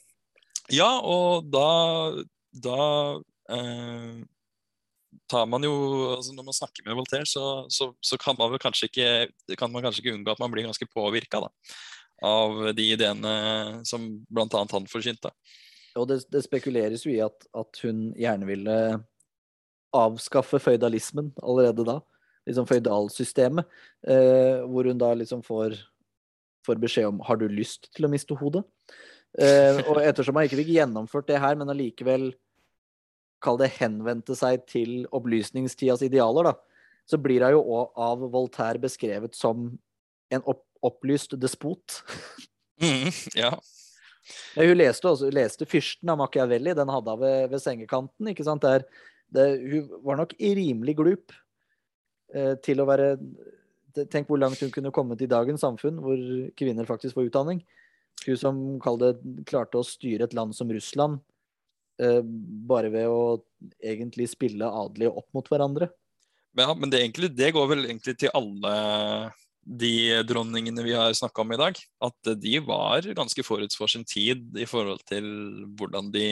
Ja, 0.72 0.88
og 1.02 1.50
da, 1.50 1.66
da 2.54 2.86
eh, 3.54 4.22
tar 5.30 5.46
man 5.50 5.66
jo 5.66 5.74
altså 6.16 6.34
Når 6.34 6.46
man 6.48 6.56
snakker 6.56 6.86
med 6.86 6.96
Voltaire, 6.98 7.26
så, 7.26 7.66
så, 7.68 7.92
så 8.00 8.18
kan 8.18 8.38
man 8.38 8.54
ikke, 8.54 9.28
kan 9.58 9.72
man 9.72 9.82
kanskje 9.82 10.04
ikke 10.04 10.14
unngå 10.14 10.34
at 10.34 10.42
man 10.42 10.54
blir 10.54 10.66
ganske 10.66 10.88
påvirka 10.94 11.42
av 12.24 12.72
de 12.72 12.90
ideene 12.94 13.84
som 13.84 14.08
bl.a. 14.30 14.46
han 14.72 14.88
forsynte. 14.88 15.30
Og 15.96 16.08
det, 16.08 16.22
det 16.32 16.44
spekuleres 16.44 17.04
jo 17.06 17.12
i 17.12 17.20
at, 17.24 17.46
at 17.56 17.82
hun 17.84 18.10
gjerne 18.16 18.48
ville 18.48 18.76
avskaffe 19.96 20.60
føydalismen 20.62 21.32
allerede 21.42 21.86
da. 21.86 21.98
Liksom 22.46 22.68
føydalsystemet. 22.68 23.68
Eh, 24.06 24.62
hvor 24.70 24.88
hun 24.88 25.00
da 25.00 25.12
liksom 25.18 25.42
får, 25.46 25.76
får 26.66 26.82
beskjed 26.82 27.10
om 27.10 27.22
har 27.26 27.40
du 27.40 27.48
lyst 27.50 27.90
til 27.96 28.06
å 28.06 28.12
miste 28.12 28.36
hodet. 28.38 28.64
Eh, 29.36 29.82
og 29.86 30.00
ettersom 30.00 30.38
han 30.38 30.46
ikke 30.48 30.60
fikk 30.62 30.74
gjennomført 30.76 31.28
det 31.28 31.40
her, 31.42 31.58
men 31.58 31.72
allikevel 31.72 32.30
kall 33.44 33.58
det 33.60 33.74
henvendte 33.76 34.36
seg 34.38 34.62
til 34.70 35.04
opplysningstidas 35.14 36.04
idealer, 36.06 36.48
da, 36.48 36.54
så 37.06 37.18
blir 37.20 37.44
hun 37.44 37.58
jo 37.58 37.66
òg 37.76 37.98
av 38.06 38.22
Voltaire 38.32 38.80
beskrevet 38.82 39.36
som 39.36 39.68
en 40.32 40.46
opp 40.48 40.64
opplyst 40.84 41.36
despot. 41.40 42.02
Mm, 42.76 43.08
ja. 43.34 43.54
Hun 44.56 44.76
leste 44.76 45.08
også, 45.08 45.30
leste 45.32 45.66
'Fyrsten' 45.66 46.10
av 46.12 46.18
Machiavelli. 46.20 46.74
Den 46.74 46.90
hadde 46.92 47.14
hun 47.14 47.20
ved, 47.20 47.50
ved 47.50 47.62
sengekanten. 47.62 48.28
ikke 48.28 48.44
sant? 48.44 48.62
Der, 48.62 48.84
det, 49.34 49.46
hun 49.62 49.90
var 50.06 50.20
nok 50.20 50.34
rimelig 50.38 50.96
glup 50.98 51.34
eh, 52.34 52.54
til 52.64 52.82
å 52.82 52.88
være 52.88 53.14
Tenk 53.96 54.28
hvor 54.28 54.36
langt 54.36 54.60
hun 54.60 54.68
kunne 54.68 54.90
kommet 54.92 55.22
i 55.24 55.28
dagens 55.30 55.62
samfunn, 55.64 56.02
hvor 56.04 56.20
kvinner 56.60 56.84
faktisk 56.84 57.16
får 57.16 57.30
utdanning. 57.30 57.62
Hun 58.26 58.36
som 58.36 58.58
det, 59.00 59.14
klarte 59.48 59.80
å 59.80 59.86
styre 59.88 60.26
et 60.26 60.34
land 60.36 60.52
som 60.52 60.68
Russland 60.68 61.16
eh, 62.04 62.20
bare 62.68 62.90
ved 62.92 63.08
å 63.08 63.38
egentlig 63.80 64.28
spille 64.34 64.68
adelige 64.68 65.14
opp 65.16 65.30
mot 65.32 65.48
hverandre. 65.48 65.88
Ja, 66.60 66.74
men 66.76 66.92
det, 66.92 67.00
egentlig, 67.00 67.32
det 67.36 67.54
går 67.56 67.70
vel 67.72 67.86
egentlig 67.86 68.18
til 68.20 68.36
alle 68.36 68.76
de 69.66 70.22
dronningene 70.28 70.84
vi 70.86 70.94
har 70.94 71.16
snakka 71.16 71.42
om 71.42 71.56
i 71.56 71.58
dag, 71.58 71.80
at 72.06 72.30
de 72.38 72.54
var 72.68 73.08
ganske 73.18 73.42
forut 73.48 73.74
for 73.80 73.90
sin 73.90 74.06
tid 74.06 74.60
i 74.60 74.68
forhold 74.68 75.02
til 75.08 75.26
hvordan 75.76 76.12
de, 76.14 76.28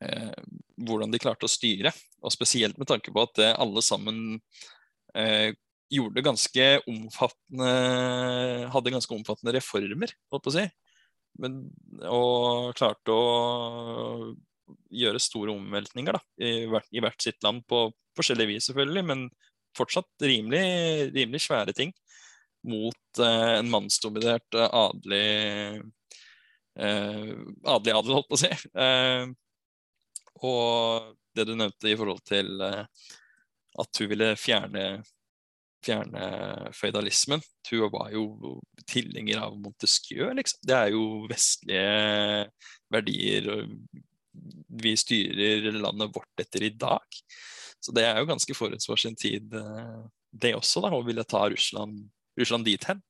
hvordan 0.00 1.12
de 1.12 1.20
klarte 1.20 1.44
å 1.44 1.52
styre. 1.52 1.92
Og 2.24 2.32
spesielt 2.32 2.78
med 2.80 2.88
tanke 2.88 3.12
på 3.12 3.24
at 3.24 3.40
alle 3.52 3.82
sammen 3.84 4.38
eh, 5.12 5.52
gjorde 5.90 6.24
ganske 6.24 6.68
omfattende 6.88 7.70
Hadde 8.70 8.94
ganske 8.94 9.16
omfattende 9.16 9.56
reformer, 9.58 10.12
holdt 10.32 10.46
på 10.46 10.52
å 10.52 10.56
si. 10.56 10.66
Men, 11.40 11.60
og 12.06 12.72
klarte 12.78 13.14
å 13.14 14.34
gjøre 14.90 15.22
store 15.22 15.54
omveltninger 15.54 16.14
da, 16.16 16.20
i, 16.42 16.66
hvert, 16.70 16.88
i 16.94 17.02
hvert 17.02 17.22
sitt 17.22 17.40
land 17.46 17.64
på 17.70 17.88
forskjellig 18.18 18.46
vis, 18.52 18.68
selvfølgelig, 18.70 19.04
men 19.06 19.24
fortsatt 19.76 20.26
rimelig, 20.26 21.10
rimelig 21.14 21.42
svære 21.44 21.74
ting 21.76 21.92
mot 22.70 23.22
eh, 23.22 23.52
en 23.56 23.70
mannsdominert 23.72 24.58
eh, 24.58 24.66
adelig 24.66 25.28
eh, 26.76 27.30
adelig 27.64 27.94
adel, 27.96 28.16
holdt 28.18 28.28
på 28.30 28.38
å 28.38 28.42
si. 28.42 28.50
Eh, 28.50 29.30
og 30.46 31.14
det 31.36 31.46
du 31.48 31.54
nevnte 31.56 31.90
i 31.90 31.96
forhold 31.98 32.22
til 32.26 32.60
eh, 32.64 32.84
at 33.80 34.00
hun 34.02 34.10
ville 34.10 34.30
fjerne, 34.40 34.84
fjerne 35.84 36.24
føydalismen. 36.76 37.42
Hun 37.70 37.92
var 37.92 38.10
jo 38.14 38.56
tilhenger 38.90 39.44
av 39.44 39.58
Montesquieu, 39.60 40.32
liksom. 40.36 40.62
Det 40.66 40.76
er 40.76 40.94
jo 40.94 41.04
vestlige 41.30 42.48
verdier. 42.90 43.50
Vi 44.80 44.96
styrer 44.98 45.70
landet 45.78 46.14
vårt 46.16 46.42
etter 46.42 46.66
i 46.66 46.74
dag. 46.74 47.20
Så 47.80 47.94
det 47.96 48.04
er 48.04 48.18
jo 48.20 48.28
ganske 48.28 48.56
forut 48.56 48.84
for 48.84 49.00
sin 49.00 49.16
tid, 49.16 49.54
eh, 49.56 50.00
det 50.30 50.54
også, 50.54 50.82
da, 50.84 50.92
å 50.94 51.04
ville 51.06 51.24
ta 51.26 51.46
Russland 51.50 52.04
Russland 52.38 52.64
dit 52.64 52.84
hen. 52.88 53.00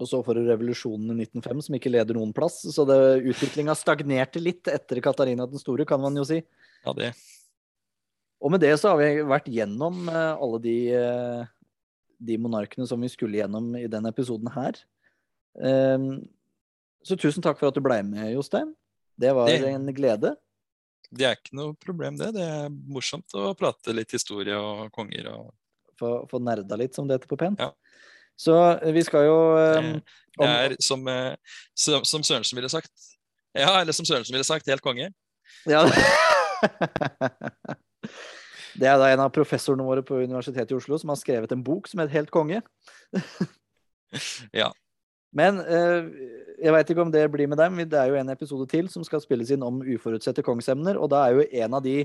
Og 0.00 0.08
så 0.10 0.18
får 0.26 0.40
du 0.40 0.48
revolusjonen 0.48 1.12
i 1.14 1.26
1905, 1.28 1.60
som 1.68 1.76
ikke 1.78 1.92
leder 1.92 2.16
noen 2.18 2.32
plass. 2.34 2.60
Så 2.74 2.82
utviklinga 2.84 3.76
stagnerte 3.78 4.42
litt 4.42 4.66
etter 4.70 4.98
Katarina 5.04 5.46
den 5.46 5.62
store, 5.62 5.86
kan 5.86 6.02
man 6.02 6.16
jo 6.18 6.26
si. 6.26 6.40
Ja, 6.84 6.94
det. 6.98 7.12
Og 8.44 8.52
med 8.52 8.60
det 8.60 8.74
så 8.80 8.92
har 8.92 9.00
vi 9.00 9.24
vært 9.24 9.46
gjennom 9.48 10.08
eh, 10.10 10.32
alle 10.34 10.58
de, 10.60 10.76
eh, 10.98 11.44
de 12.18 12.38
monarkene 12.42 12.88
som 12.90 13.00
vi 13.00 13.08
skulle 13.12 13.38
gjennom 13.38 13.70
i 13.78 13.86
denne 13.90 14.10
episoden 14.12 14.50
her. 14.52 14.80
Ehm, 15.62 16.26
så 17.06 17.16
tusen 17.20 17.44
takk 17.44 17.60
for 17.60 17.70
at 17.70 17.78
du 17.78 17.80
ble 17.84 18.00
med, 18.04 18.32
Jostein. 18.34 18.74
Det 19.16 19.30
var 19.36 19.48
det, 19.48 19.62
en 19.70 19.86
glede. 19.94 20.34
Det 21.14 21.28
er 21.28 21.38
ikke 21.38 21.56
noe 21.56 21.76
problem, 21.78 22.18
det. 22.18 22.32
Det 22.36 22.44
er 22.44 22.72
morsomt 22.90 23.36
å 23.38 23.52
prate 23.56 23.94
litt 23.94 24.12
historie 24.16 24.56
og 24.58 24.90
konger 24.94 25.30
og 25.30 25.52
få, 26.00 26.16
få 26.28 26.40
nerda 26.42 26.78
litt, 26.80 26.96
som 26.96 27.06
det 27.06 27.20
heter 27.20 27.30
på 27.30 27.38
pent. 27.40 27.62
Ja. 27.62 27.70
Så 28.36 28.54
eh, 28.82 28.92
vi 28.94 29.02
skal 29.06 29.28
jo 29.28 29.38
um, 29.78 29.90
Det 30.38 30.50
er 30.50 30.76
som, 30.82 31.06
eh, 31.08 31.34
som, 31.78 32.04
som 32.04 32.24
Sørensen 32.26 32.58
ville 32.58 32.70
sagt. 32.70 32.90
Ja, 33.54 33.80
eller 33.80 33.94
som 33.94 34.06
Sørensen 34.06 34.34
ville 34.34 34.46
sagt, 34.46 34.70
helt 34.70 34.82
konge. 34.82 35.12
Ja. 35.70 35.84
det 38.80 38.88
er 38.90 38.98
da 38.98 39.12
en 39.12 39.22
av 39.22 39.34
professorene 39.34 39.86
våre 39.86 40.02
på 40.02 40.18
Universitetet 40.24 40.74
i 40.74 40.78
Oslo 40.78 40.98
som 40.98 41.12
har 41.12 41.20
skrevet 41.20 41.52
en 41.54 41.64
bok 41.64 41.86
som 41.88 42.02
heter 42.02 42.16
Helt 42.16 42.32
konge. 42.34 42.62
ja. 44.60 44.72
Men 45.34 45.58
jeg 45.66 46.70
veit 46.70 46.90
ikke 46.90 47.02
om 47.02 47.10
det 47.10 47.24
blir 47.30 47.48
med 47.50 47.58
dem. 47.58 47.80
Det 47.90 47.98
er 47.98 48.10
jo 48.10 48.20
en 48.20 48.30
episode 48.30 48.66
til 48.70 48.86
som 48.90 49.02
skal 49.06 49.22
spilles 49.22 49.50
inn 49.54 49.66
om 49.66 49.80
uforutsette 49.82 50.44
kongsemner, 50.46 50.94
og 50.94 51.10
da 51.10 51.24
er 51.26 51.34
jo 51.34 51.48
en 51.64 51.74
av 51.74 51.82
de 51.82 52.04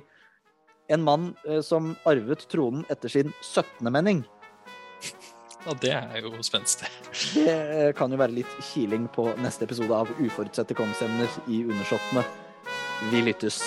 en 0.89 1.03
mann 1.05 1.27
som 1.61 1.93
arvet 2.09 2.41
tronen 2.49 2.81
etter 2.89 3.13
sin 3.13 3.29
17. 3.45 3.85
menning. 3.93 4.25
Ja, 5.65 5.75
det 5.81 5.91
er 5.91 6.23
jo 6.23 6.31
spenstig. 6.45 6.87
Det 7.35 7.51
eh, 7.51 7.91
kan 7.97 8.11
jo 8.11 8.19
være 8.19 8.37
litt 8.37 8.55
kiling 8.71 9.09
på 9.11 9.27
neste 9.43 9.67
episode 9.67 9.91
av 9.91 10.11
Uforutsette 10.15 10.77
kongsemner 10.77 11.27
i 11.51 11.65
Undersåttene. 11.67 12.23
Vi 13.11 13.23
lyttes. 13.27 13.61